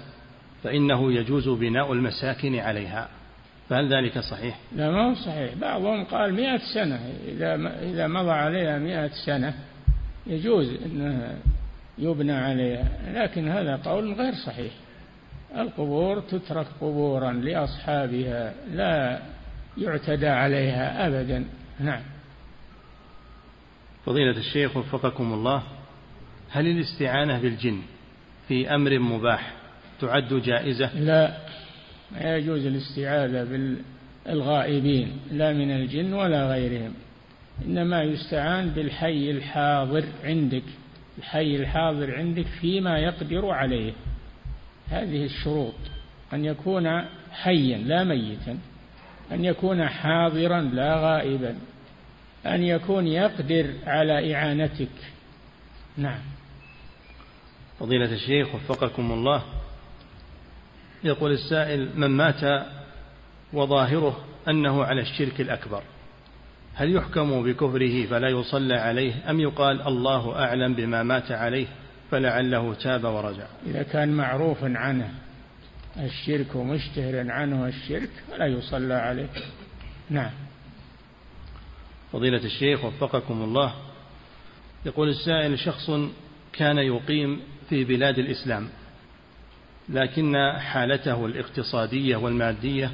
[0.63, 3.09] فإنه يجوز بناء المساكن عليها.
[3.69, 5.55] فهل ذلك صحيح؟ لا ما هو صحيح.
[5.55, 7.01] بعضهم قال مئة سنة.
[7.29, 9.55] إذا إذا مضى عليها مئة سنة
[10.27, 11.37] يجوز أنه
[11.99, 12.89] يبنى عليها.
[13.13, 14.73] لكن هذا قول غير صحيح.
[15.57, 19.23] القبور تترك قبورا لأصحابها لا
[19.79, 21.45] يعتدى عليها أبدا.
[21.81, 22.03] نعم.
[24.07, 25.63] فضيلة الشيخ وفقكم الله.
[26.55, 27.83] هل الاستعانة بالجن
[28.49, 29.55] في أمر مباح
[30.01, 31.37] تعد جائزة؟ لا
[32.21, 33.69] لا يجوز الاستعاذة
[34.27, 36.95] بالغائبين لا من الجن ولا غيرهم.
[37.67, 40.63] إنما يستعان بالحي الحاضر عندك
[41.19, 43.93] الحي الحاضر عندك فيما يقدر عليه.
[44.89, 45.75] هذه الشروط
[46.33, 48.59] أن يكون حيا لا ميتا
[49.33, 51.57] أن يكون حاضرا لا غائبا
[52.47, 54.89] أن يكون يقدر على إعانتك.
[55.97, 56.34] نعم.
[57.81, 59.43] فضيلة الشيخ وفقكم الله.
[61.05, 62.67] يقول السائل من مات
[63.53, 65.83] وظاهره أنه على الشرك الأكبر
[66.75, 71.67] هل يحكم بكفره فلا يصلى عليه أم يقال الله أعلم بما مات عليه
[72.11, 75.15] فلعله تاب ورجع؟ إذا كان معروفا عنه
[75.97, 79.29] الشرك ومشتهر عنه الشرك فلا يصلى عليه.
[80.11, 80.31] نعم.
[82.13, 83.75] فضيلة الشيخ وفقكم الله.
[84.87, 85.91] يقول السائل شخص
[86.53, 87.41] كان يقيم
[87.71, 88.69] في بلاد الإسلام
[89.89, 92.91] لكن حالته الاقتصادية والمادية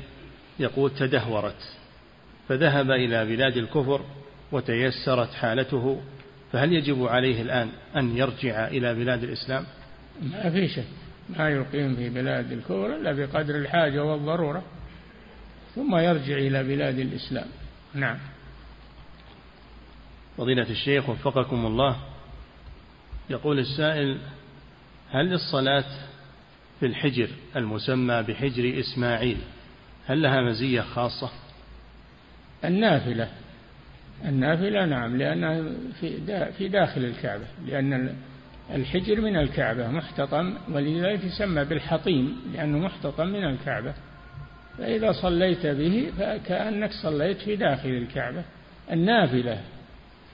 [0.59, 1.77] يقول تدهورت
[2.49, 4.05] فذهب إلى بلاد الكفر
[4.53, 6.01] وتيسرت حالته
[6.53, 9.65] فهل يجب عليه الآن أن يرجع إلى بلاد الإسلام؟
[10.23, 10.85] ما في شك
[11.39, 14.63] ما يقيم في بلاد الكفر إلا بقدر الحاجة والضرورة
[15.75, 17.47] ثم يرجع إلى بلاد الإسلام.
[17.95, 18.19] نعم.
[20.37, 21.97] فضيلة الشيخ وفقكم الله
[23.31, 24.19] يقول السائل
[25.13, 25.85] هل للصلاة
[26.81, 29.37] في الحجر المسمى بحجر إسماعيل
[30.07, 31.31] هل لها مزية خاصة؟
[32.65, 33.29] النافلة.
[34.25, 35.65] النافلة نعم لأنها
[36.59, 38.17] في داخل الكعبة لأن
[38.75, 43.95] الحجر من الكعبة محتطم ولذلك يسمى بالحطيم لأنه محتطم من الكعبة.
[44.79, 48.45] فإذا صليت به فكأنك صليت في داخل الكعبة.
[48.93, 49.61] النافلة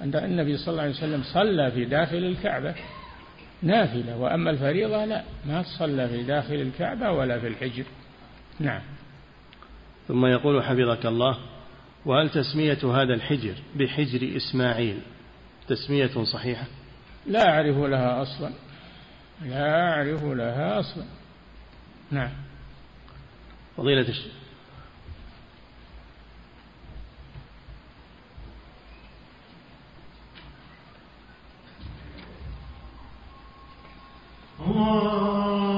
[0.00, 2.74] عند النبي صلى الله عليه وسلم صلى في داخل الكعبة.
[3.62, 7.84] نافلة وأما الفريضة لا ما صلى في داخل الكعبة ولا في الحجر.
[8.60, 8.80] نعم.
[10.08, 11.38] ثم يقول حفظك الله
[12.06, 14.98] وهل تسمية هذا الحجر بحجر إسماعيل
[15.68, 16.66] تسمية صحيحة؟
[17.26, 18.50] لا أعرف لها أصلا.
[19.42, 21.04] لا أعرف لها أصلا.
[22.10, 22.30] نعم.
[23.76, 24.14] فضيلة
[34.68, 35.75] Oh.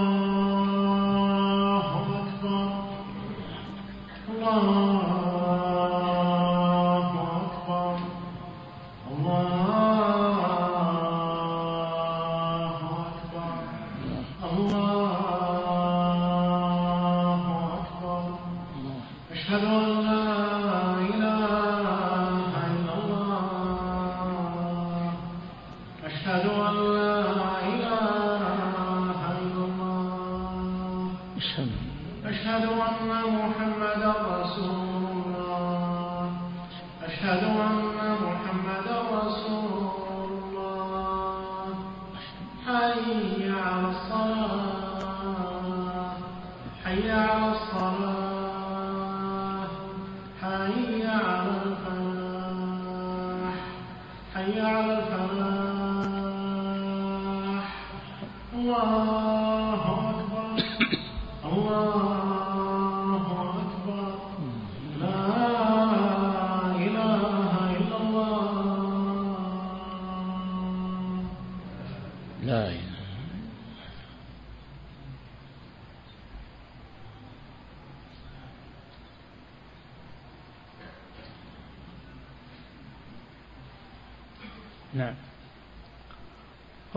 [42.92, 43.38] الشيخ
[46.88, 48.07] نعم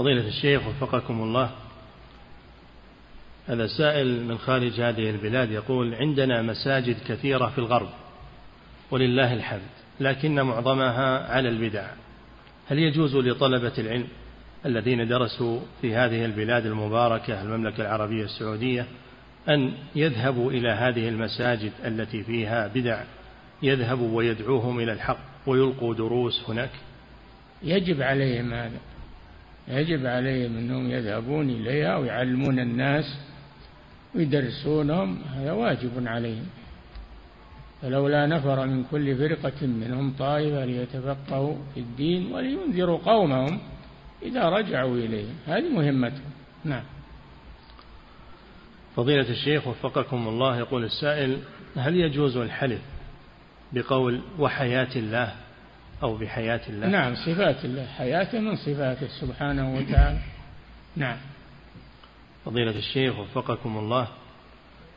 [0.01, 1.51] فضيلة الشيخ وفقكم الله.
[3.47, 7.89] هذا سائل من خارج هذه البلاد يقول عندنا مساجد كثيرة في الغرب
[8.91, 11.87] ولله الحمد لكن معظمها على البدع.
[12.67, 14.07] هل يجوز لطلبة العلم
[14.65, 18.85] الذين درسوا في هذه البلاد المباركة المملكة العربية السعودية
[19.49, 23.03] أن يذهبوا إلى هذه المساجد التي فيها بدع
[23.63, 26.71] يذهبوا ويدعوهم إلى الحق ويلقوا دروس هناك؟
[27.63, 28.90] يجب عليهم هذا.
[29.67, 33.17] يجب عليهم أنهم يذهبون إليها ويعلمون الناس
[34.15, 36.45] ويدرسونهم هذا واجب عليهم.
[37.81, 43.59] فلولا نفر من كل فرقة منهم طائفة ليتفقهوا في الدين ولينذروا قومهم
[44.21, 45.35] إذا رجعوا إليهم.
[45.47, 46.31] هذه مهمتهم.
[46.65, 46.83] نعم.
[48.95, 51.37] فضيلة الشيخ وفقكم الله يقول السائل
[51.75, 52.81] هل يجوز الحلف
[53.73, 55.35] بقول وحياة الله
[56.03, 56.87] أو بحياة الله.
[56.87, 57.85] نعم صفات الله.
[57.85, 60.19] حياته من صفاته سبحانه وتعالى.
[60.95, 61.17] نعم.
[62.45, 64.07] فضيلة الشيخ وفقكم الله.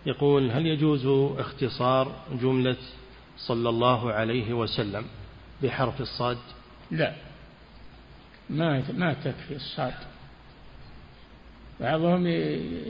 [0.07, 1.07] يقول هل يجوز
[1.39, 2.77] اختصار جملة
[3.37, 5.05] صلى الله عليه وسلم
[5.63, 6.39] بحرف الصاد؟
[6.91, 7.15] لا.
[8.51, 9.95] ما ما تكفي الصاد.
[11.81, 12.27] بعضهم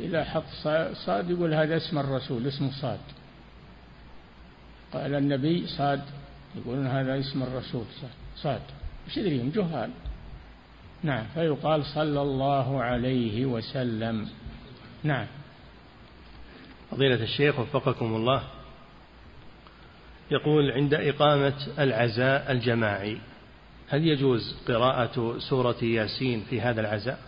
[0.05, 0.45] إذا حط
[0.93, 3.01] صاد يقول هذا اسم الرسول اسمه صاد.
[4.93, 6.03] قال النبي صاد.
[6.57, 7.85] يقولون هذا اسم الرسول
[8.37, 8.63] صاد
[9.09, 9.91] إيش يدريهم جهال.
[11.03, 11.27] نعم.
[11.35, 14.29] فيقال صلى الله عليه وسلم.
[15.03, 15.27] نعم.
[16.91, 18.43] فضيلة الشيخ وفقكم الله.
[20.31, 23.19] يقول عند إقامة العزاء الجماعي
[23.89, 27.19] هل يجوز قراءة سورة ياسين في هذا العزاء؟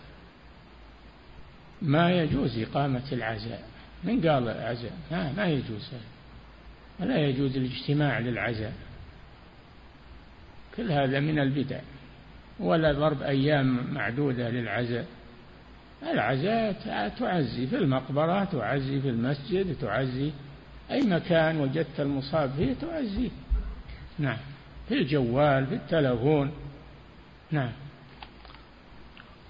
[1.81, 3.63] ما يجوز إقامة العزاء.
[4.03, 5.91] من قال العزاء؟ ما, ما يجوز.
[6.99, 8.73] ولا يجوز الاجتماع للعزاء.
[10.77, 11.79] كل هذا من البدع.
[12.59, 15.05] ولا ضرب أيام معدودة للعزاء.
[16.03, 16.73] العزاء
[17.19, 20.31] تعزي في المقبرة تعزي في المسجد تعزي
[20.91, 23.29] أي مكان وجدت المصاب فيه تعزيه
[24.19, 24.37] نعم.
[24.87, 26.51] في الجوال في التلفون.
[27.51, 27.71] نعم.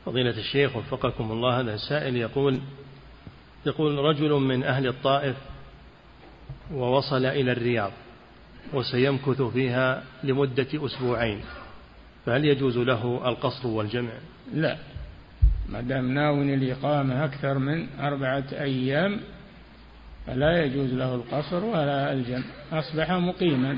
[0.05, 2.61] فضيلة الشيخ وفقكم الله هذا سائل يقول
[3.65, 5.35] يقول رجل من أهل الطائف
[6.73, 7.91] ووصل إلى الرياض.
[8.73, 11.41] وسيمكث فيها لمدة أسبوعين
[12.25, 14.11] فهل يجوز له القصر والجمع؟
[14.53, 14.77] لا.
[15.69, 19.19] ما دام ناوي الإقامة أكثر من أربعة أيام
[20.27, 22.43] فلا يجوز له القصر ولا الجمع.
[22.71, 23.77] أصبح مقيما.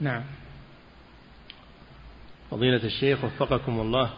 [0.00, 0.22] نعم.
[2.50, 4.10] فضيلة الشيخ وفقكم الله.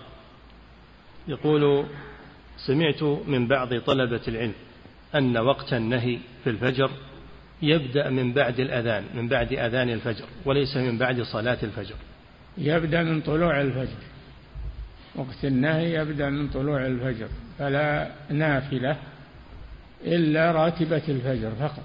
[1.28, 1.86] يقول
[2.66, 4.54] سمعت من بعض طلبة العلم
[5.14, 6.90] أن وقت النهي في الفجر
[7.62, 11.94] يبدأ من بعد الأذان من بعد أذان الفجر وليس من بعد صلاة الفجر.
[12.58, 14.02] يبدأ من طلوع الفجر.
[15.14, 17.28] وقت النهي يبدأ من طلوع الفجر.
[17.58, 18.96] فلا نافلة
[20.04, 21.84] إلا راتبة الفجر فقط.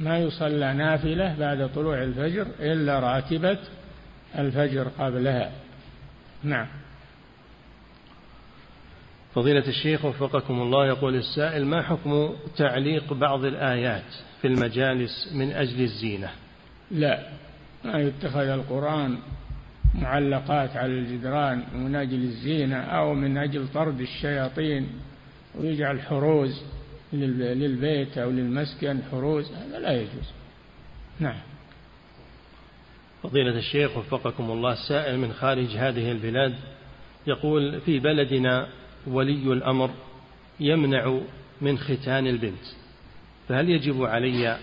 [0.00, 3.58] ما يصلى نافلة بعد طلوع الفجر إلا راتبة
[4.38, 5.50] الفجر قبلها.
[6.42, 6.66] نعم.
[9.34, 15.80] فضيلة الشيخ وفقكم الله يقول السائل ما حكم تعليق بعض الآيات؟ في المجالس من أجل
[15.80, 16.30] الزينة؟
[16.90, 17.28] لا
[17.84, 19.18] ما يتخذ القرآن
[19.94, 24.88] معلقات على الجدران من أجل الزينة أو من أجل طرد الشياطين
[25.54, 26.62] ويجعل حروز
[27.12, 30.30] للبيت أو للمسكن حروز هذا لا يجوز.
[31.20, 31.38] نعم.
[33.22, 36.54] فضيلة الشيخ وفقكم الله سائل من خارج هذه البلاد
[37.26, 38.68] يقول في بلدنا
[39.06, 39.90] ولي الأمر
[40.60, 41.20] يمنع
[41.60, 42.81] من ختان البنت.
[43.52, 44.58] فهل يجب علي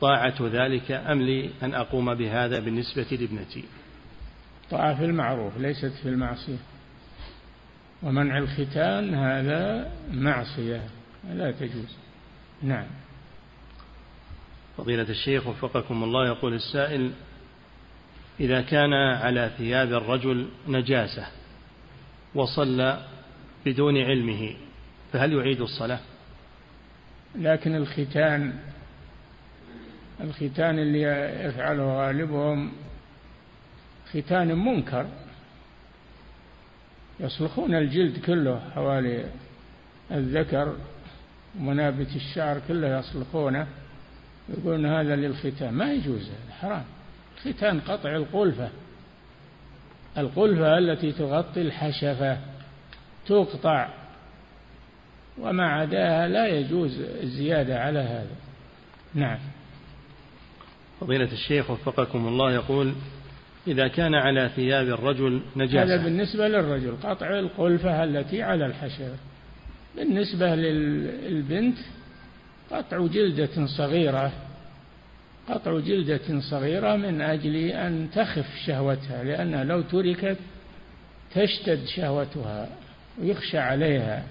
[0.00, 3.64] طاعة ذلك أم لي أن أقوم بهذا بالنسبة لابنتي؟
[4.70, 6.58] طاعة في المعروف ليست في المعصية.
[8.02, 10.82] ومنع الختان هذا معصية
[11.34, 11.96] لا تجوز.
[12.62, 12.86] نعم.
[14.76, 17.10] فضيلة الشيخ وفقكم الله يقول السائل
[18.40, 21.26] إذا كان على ثياب الرجل نجاسة
[22.34, 23.06] وصلى
[23.66, 24.54] بدون علمه
[25.12, 26.00] فهل يعيد الصلاة؟
[27.34, 28.54] لكن الختان
[30.20, 31.02] الختان اللي
[31.44, 32.72] يفعله غالبهم
[34.10, 35.06] ختان منكر
[37.20, 39.24] يصلخون الجلد كله حوالي
[40.10, 40.76] الذكر
[41.58, 43.66] ومنابت الشعر كله يصلخونه
[44.48, 45.74] يقولون هذا للختان.
[45.74, 46.84] ما يجوز حرام.
[47.40, 48.70] ختان قطع القلفة.
[50.18, 52.38] القلفة التي تغطي الحشفة
[53.26, 53.88] تقطع
[55.38, 58.36] وما عداها لا يجوز الزيادة على هذا.
[59.14, 59.38] نعم.
[61.00, 62.94] فضيلة الشيخ وفقكم الله يقول
[63.66, 65.82] إذا كان على ثياب الرجل نجاسة.
[65.82, 69.16] هذا بالنسبة للرجل قطع القلفة التي على الحشفة
[69.96, 71.78] بالنسبة للبنت
[72.70, 74.32] قطع جلدة صغيرة.
[75.48, 80.38] قطع جلدة صغيرة من أجل أن تخف شهوتها لأنها لو تركت
[81.34, 82.68] تشتد شهوتها
[83.20, 84.24] ويخشى عليها.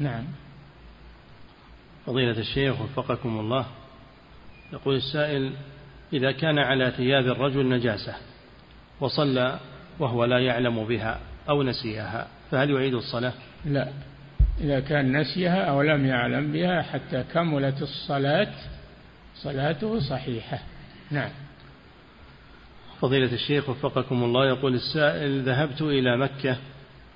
[0.00, 0.24] نعم.
[2.06, 3.66] فضيلة الشيخ وفقكم الله
[4.72, 5.52] يقول السائل
[6.12, 8.14] إذا كان على ثياب الرجل نجاسة
[9.00, 9.58] وصلى
[9.98, 13.32] وهو لا يعلم بها أو نسيها فهل يعيد الصلاة؟
[13.64, 13.88] لا.
[14.60, 18.52] إذا كان نسيها أو لم يعلم بها حتى كملت الصلاة
[19.34, 20.58] صلاته صحيحة.
[21.10, 21.30] نعم.
[23.00, 26.56] فضيلة الشيخ وفقكم الله يقول السائل ذهبت إلى مكة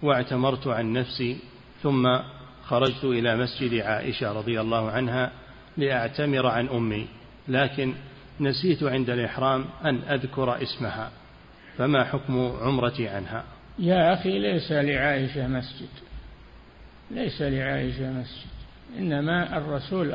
[0.03, 1.37] واعتمرت عن نفسي
[1.83, 2.19] ثم
[2.67, 5.31] خرجت إلى مسجد عائشة رضي الله عنها
[5.77, 7.07] لأعتمر عن أمي
[7.49, 7.95] لكن
[8.41, 11.11] نسيت عند الإحرام أن أذكر اسمها
[11.79, 13.45] فما حكم عمرتي عنها؟
[13.79, 15.89] يا أخي ليس لعائشة مسجد
[17.11, 18.51] ليس لعائشة مسجد
[18.99, 20.15] إنما الرسول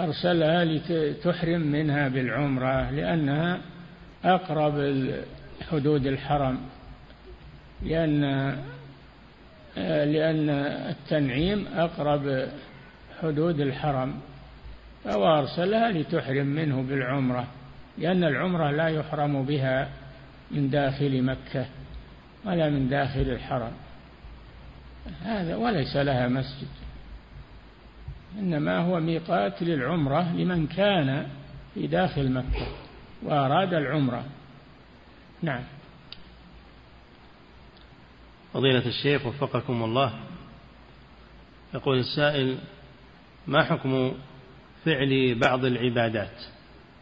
[0.00, 3.60] أرسلها لتحرم منها بالعمرة لأنها
[4.24, 5.06] أقرب
[5.70, 6.60] حدود الحرم
[7.82, 8.56] لأن
[9.76, 10.50] لأن
[10.90, 12.48] التنعيم أقرب
[13.22, 14.20] حدود الحرم
[15.04, 17.46] فهو أرسلها لتحرم منه بالعمرة
[17.98, 19.88] لأن العمرة لا يحرم بها
[20.50, 21.66] من داخل مكة
[22.44, 23.72] ولا من داخل الحرم.
[25.24, 26.68] هذا وليس لها مسجد
[28.38, 31.26] إنما هو ميقات للعمرة لمن كان
[31.74, 32.66] في داخل مكة
[33.22, 34.24] وأراد العمرة.
[35.42, 35.62] نعم.
[38.52, 40.12] فضيلة الشيخ وفقكم الله.
[41.74, 42.58] يقول السائل
[43.46, 44.12] ما حكم
[44.84, 46.42] فعل بعض العبادات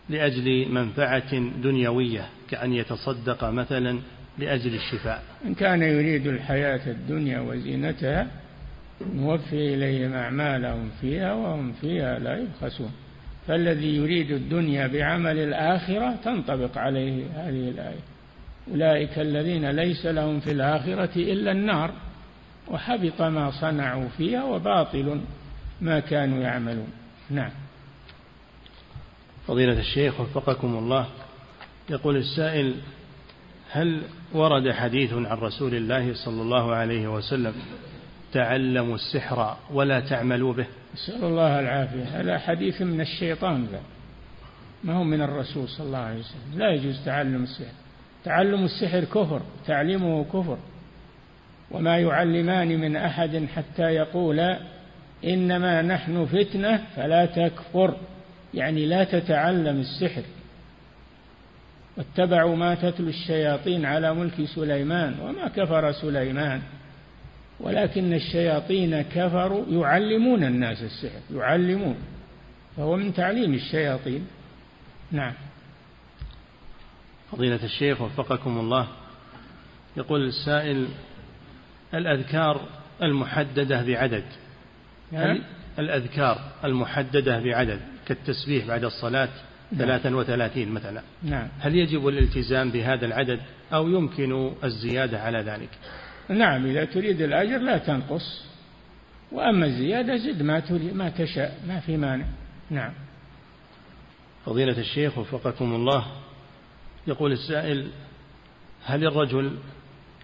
[0.09, 4.01] لأجل منفعة دنيوية كأن يتصدق مثلا
[4.39, 8.27] لأجل الشفاء؟ إن كان يريد الحياة الدنيا وزينتها
[9.14, 12.93] نوفي إليهم أعمالهم فيها وهم فيها لا يبخسون.
[13.47, 18.09] فالذي يريد الدنيا بعمل الآخرة تنطبق عليه هذه الآية.
[18.70, 21.90] أولئك الذين ليس لهم في الآخرة إلا النار
[22.68, 25.20] وحبط ما صنعوا فيها وباطل
[25.80, 26.92] ما كانوا يعملون.
[27.30, 27.51] نعم.
[29.47, 31.06] فضيلة الشيخ وفقكم الله
[31.90, 32.74] يقول السائل
[33.70, 34.02] هل
[34.32, 37.55] ورد حديث عن رسول الله صلى الله عليه وسلم
[38.32, 42.20] تعلموا السحر ولا تعملوا به؟ نسأل الله العافية.
[42.20, 43.80] هذا حديث من الشيطان ذا
[44.84, 46.59] ما هو من الرسول صلى الله عليه وسلم.
[46.59, 47.74] لا يجوز تعلم السحر.
[48.24, 50.59] تعلم السحر كفر تعليمه كفر.
[51.70, 54.59] وما يعلمان من أحد حتى يقولا
[55.24, 57.97] إنما نحن فتنة فلا تكفر.
[58.55, 60.22] يعني لا تتعلم السحر.
[61.97, 66.60] واتبعوا ما تتلو الشياطين على ملك سليمان وما كفر سليمان.
[67.60, 71.97] ولكن الشياطين كفروا يعلمون الناس السحر يعلمون.
[72.76, 74.26] فهو من تعليم الشياطين.
[75.12, 75.32] نعم.
[77.32, 78.89] فضيلة الشيخ وفقكم الله.
[79.97, 80.89] يقول السائل
[81.94, 82.69] الأذكار
[83.02, 84.24] المحددة بعدد.
[85.12, 85.43] نعم.
[85.78, 89.28] الأذكار المحددة بعدد كالتسبيح بعد الصلاة
[89.73, 89.81] نعم.
[89.81, 91.02] ثلاثا وثلاثين مثلا.
[91.23, 91.48] نعم.
[91.61, 93.40] هل يجب الالتزام بهذا العدد
[93.73, 95.69] أو يمكن الزيادة على ذلك؟
[96.28, 98.44] نعم إذا تريد الأجر لا تنقص.
[99.32, 102.24] وأما الزيادة زد ما تريد ما تشاء ما في مانع.
[102.70, 102.93] نعم.
[104.47, 106.07] فضيلة الشيخ وفقكم الله
[107.06, 107.90] يقول السائل
[108.85, 109.59] هل الرجل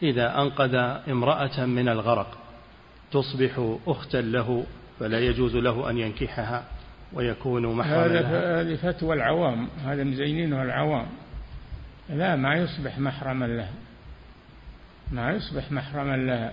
[0.02, 0.74] إذا أنقذ
[1.08, 2.38] امرأة من الغرق
[3.12, 4.66] تصبح أختا له
[5.00, 6.64] فلا يجوز له أن ينكحها
[7.12, 11.06] ويكون محرما هذا هذه فتوى العوام هذا مزينينه العوام.
[12.10, 13.68] لا ما يصبح محرما له
[15.12, 16.52] ما يصبح محرما لها.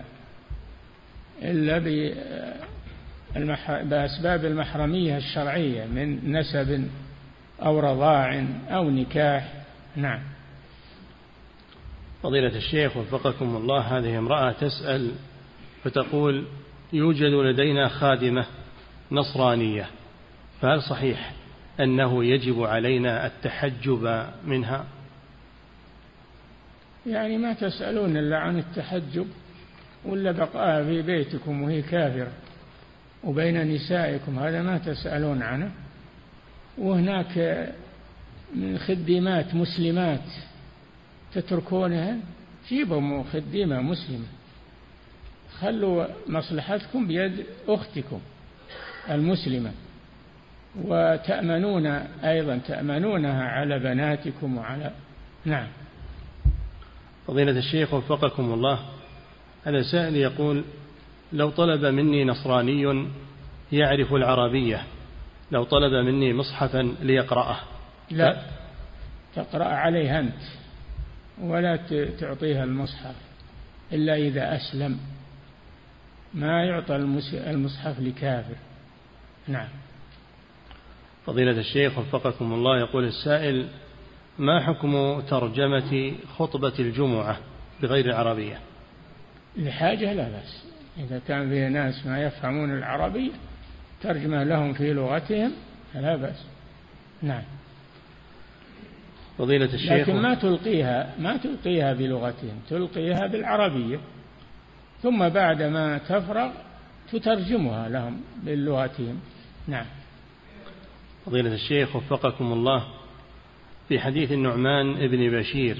[1.41, 1.79] إلا
[3.83, 6.87] بأسباب المحرمية الشرعية من نسب
[7.61, 9.62] أو رضاع أو نكاح.
[9.95, 10.19] نعم.
[12.23, 15.11] فضيلة الشيخ وفقكم الله هذه امرأة تسأل
[15.83, 16.45] فتقول
[16.93, 18.45] يوجد لدينا خادمة
[19.11, 19.87] نصرانية
[20.61, 21.33] فهل صحيح
[21.79, 24.85] أنه يجب علينا التحجب منها؟
[27.05, 29.27] يعني ما تسألون إلا عن التحجب
[30.05, 32.31] ولا بقاء في بيتكم وهي كافرة
[33.23, 35.71] وبين نسائكم هذا ما تسألون عنه.
[36.77, 37.37] وهناك
[38.55, 40.29] من خدمات مسلمات
[41.33, 42.17] تتركونها؟
[42.69, 44.25] جيبوا خديمة مسلمة.
[45.59, 48.19] خلوا مصلحتكم بيد أختكم
[49.09, 49.71] المسلمة.
[50.83, 51.85] وتأمنون
[52.23, 54.91] أيضا تأمنونها على بناتكم وعلى
[55.45, 55.67] نعم.
[57.27, 58.79] فضيلة الشيخ وفقكم الله.
[59.63, 60.63] هذا سائل يقول
[61.33, 63.07] لو طلب مني نصراني
[63.71, 64.83] يعرف العربية
[65.51, 67.59] لو طلب مني مصحفا ليقرأه.
[68.11, 68.43] لا.
[69.35, 70.41] تقرأ عليه أنت
[71.41, 71.75] ولا
[72.19, 73.15] تعطيها المصحف
[73.93, 74.99] إلا إذا أسلم.
[76.33, 76.95] ما يعطى
[77.33, 78.55] المصحف لكافر.
[79.47, 79.67] نعم.
[81.25, 83.67] فضيلة الشيخ وفقكم الله يقول السائل
[84.39, 87.37] ما حكم ترجمة خطبة الجمعة
[87.81, 88.59] بغير العربية؟
[89.57, 90.65] لحاجة لا بأس.
[90.97, 93.31] إذا كان فيه ناس ما يفهمون العربية
[94.01, 95.51] ترجمة لهم في لغتهم
[95.93, 96.45] فلا بأس.
[97.21, 97.43] نعم.
[99.37, 99.91] فضيلة الشيخ.
[99.91, 103.99] لكن ما تلقيها ما تلقيها بلغتهم تلقيها بالعربية.
[105.03, 106.51] ثم بعد ما تفرغ
[107.11, 109.19] تترجمها لهم بلغتهم
[109.67, 109.85] نعم.
[111.25, 112.83] فضيلة الشيخ وفقكم الله
[113.89, 115.77] في حديث النعمان بن بشير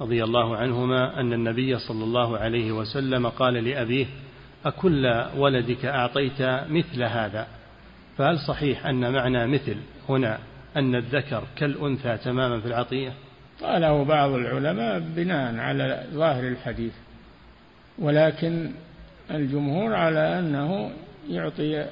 [0.00, 4.06] رضي الله عنهما أن النبي صلى الله عليه وسلم قال لأبيه
[4.64, 7.46] أكل ولدك أعطيت مثل هذا
[8.18, 9.76] فهل صحيح أن معنى مثل
[10.08, 10.38] هنا
[10.76, 13.12] أن الذكر كالأنثى تماما في العطية؟
[13.60, 16.92] قاله بعض العلماء بناء على ظاهر الحديث
[17.98, 18.70] ولكن
[19.30, 20.92] الجمهور على أنه
[21.30, 21.86] يعطي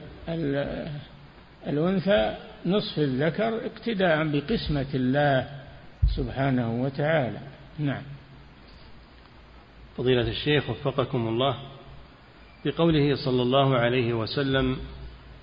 [1.66, 2.36] الأنثى
[2.66, 5.48] نصف الذكر اقتداء بقسمة الله
[6.16, 7.39] سبحانه وتعالى.
[7.78, 8.02] نعم.
[9.97, 11.57] فضيلة الشيخ وفقكم الله
[12.65, 14.77] بقوله صلى الله عليه وسلم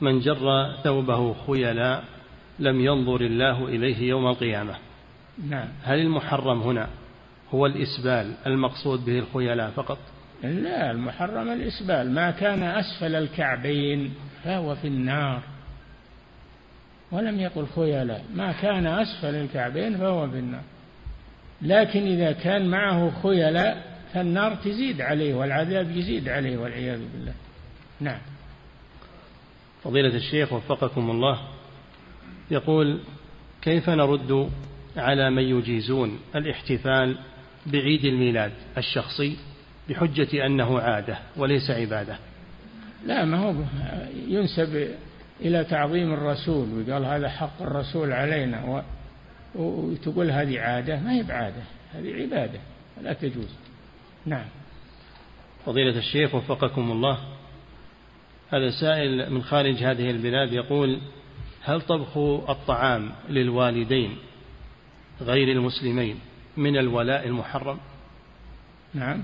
[0.02, 2.02] من جر ثوبه خيلا
[2.60, 4.76] لم ينظر الله إليه يوم القيامة.
[5.50, 5.68] نعم.
[5.84, 6.90] هل المحرم هنا
[7.54, 9.98] هو الإسبال المقصود به الخيلاء فقط؟
[10.44, 12.12] لا المحرم الإسبال.
[12.12, 14.14] ما كان أسفل الكعبين
[14.44, 15.42] فهو في النار.
[17.12, 18.26] ولم يقل خيلاء.
[18.36, 20.64] ما كان أسفل الكعبين فهو في النار.
[21.62, 27.34] لكن إذا كان معه خيلاء فالنار تزيد عليه والعذاب يزيد عليه والعياذ بالله.
[28.00, 28.20] نعم.
[29.84, 31.40] فضيلة الشيخ وفقكم الله
[32.52, 33.00] يقول
[33.62, 34.50] كيف نرد
[34.98, 37.18] على من يجيزون الاحتفال
[37.66, 39.38] بعيد الميلاد الشخصي
[39.90, 42.18] بحجة أنه عادة وليس عبادة؟
[43.06, 43.54] لا ما هو
[44.28, 44.88] ينسب
[45.42, 48.82] إلى تعظيم الرسول وقال هذا حق الرسول علينا و...
[49.56, 51.64] وتقول هذه عادة ما هي بعادة
[51.94, 52.60] هذه عبادة
[53.02, 53.56] لا تجوز.
[54.26, 54.46] نعم.
[55.66, 57.18] فضيلة الشيخ وفقكم الله
[58.50, 61.00] هذا سائل من خارج هذه البلاد يقول
[61.68, 62.18] هل طبخ
[62.50, 64.18] الطعام للوالدين
[65.22, 66.20] غير المسلمين
[66.58, 67.78] من الولاء المحرم؟
[68.94, 69.24] نعم.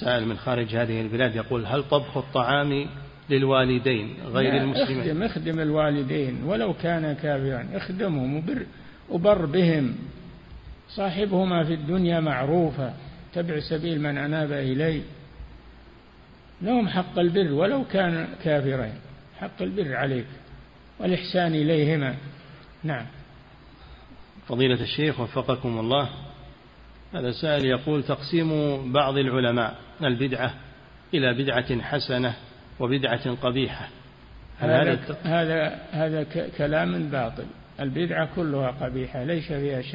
[0.00, 2.86] سائل من خارج هذه البلاد يقول هل طبخ الطعام
[3.30, 8.66] للوالدين غير المسلمين؟ اخدم اخدم الوالدين ولو كان كافرا اخدمهم وبر,
[9.10, 9.94] وبر بهم.
[10.88, 12.94] صاحبهما في الدنيا معروفة
[13.34, 15.02] تبع سبيل من أناب إلي
[16.62, 18.94] لهم حق البر ولو كان كافرين
[19.40, 20.26] حق البر عليك.
[21.00, 22.16] والإحسان إليهما.
[22.84, 23.06] نعم.
[24.48, 26.08] فضيلة الشيخ وفقكم الله
[27.14, 30.54] هذا سائل يقول تقسيم بعض العلماء البدعة
[31.14, 32.34] إلى بدعة حسنة
[32.80, 33.88] وبدعة قبيحة.
[34.58, 36.26] هذا هذا هذا
[36.58, 37.44] كلام باطل.
[37.80, 39.92] البدعة كلها قبيحة ليس فيها شيء.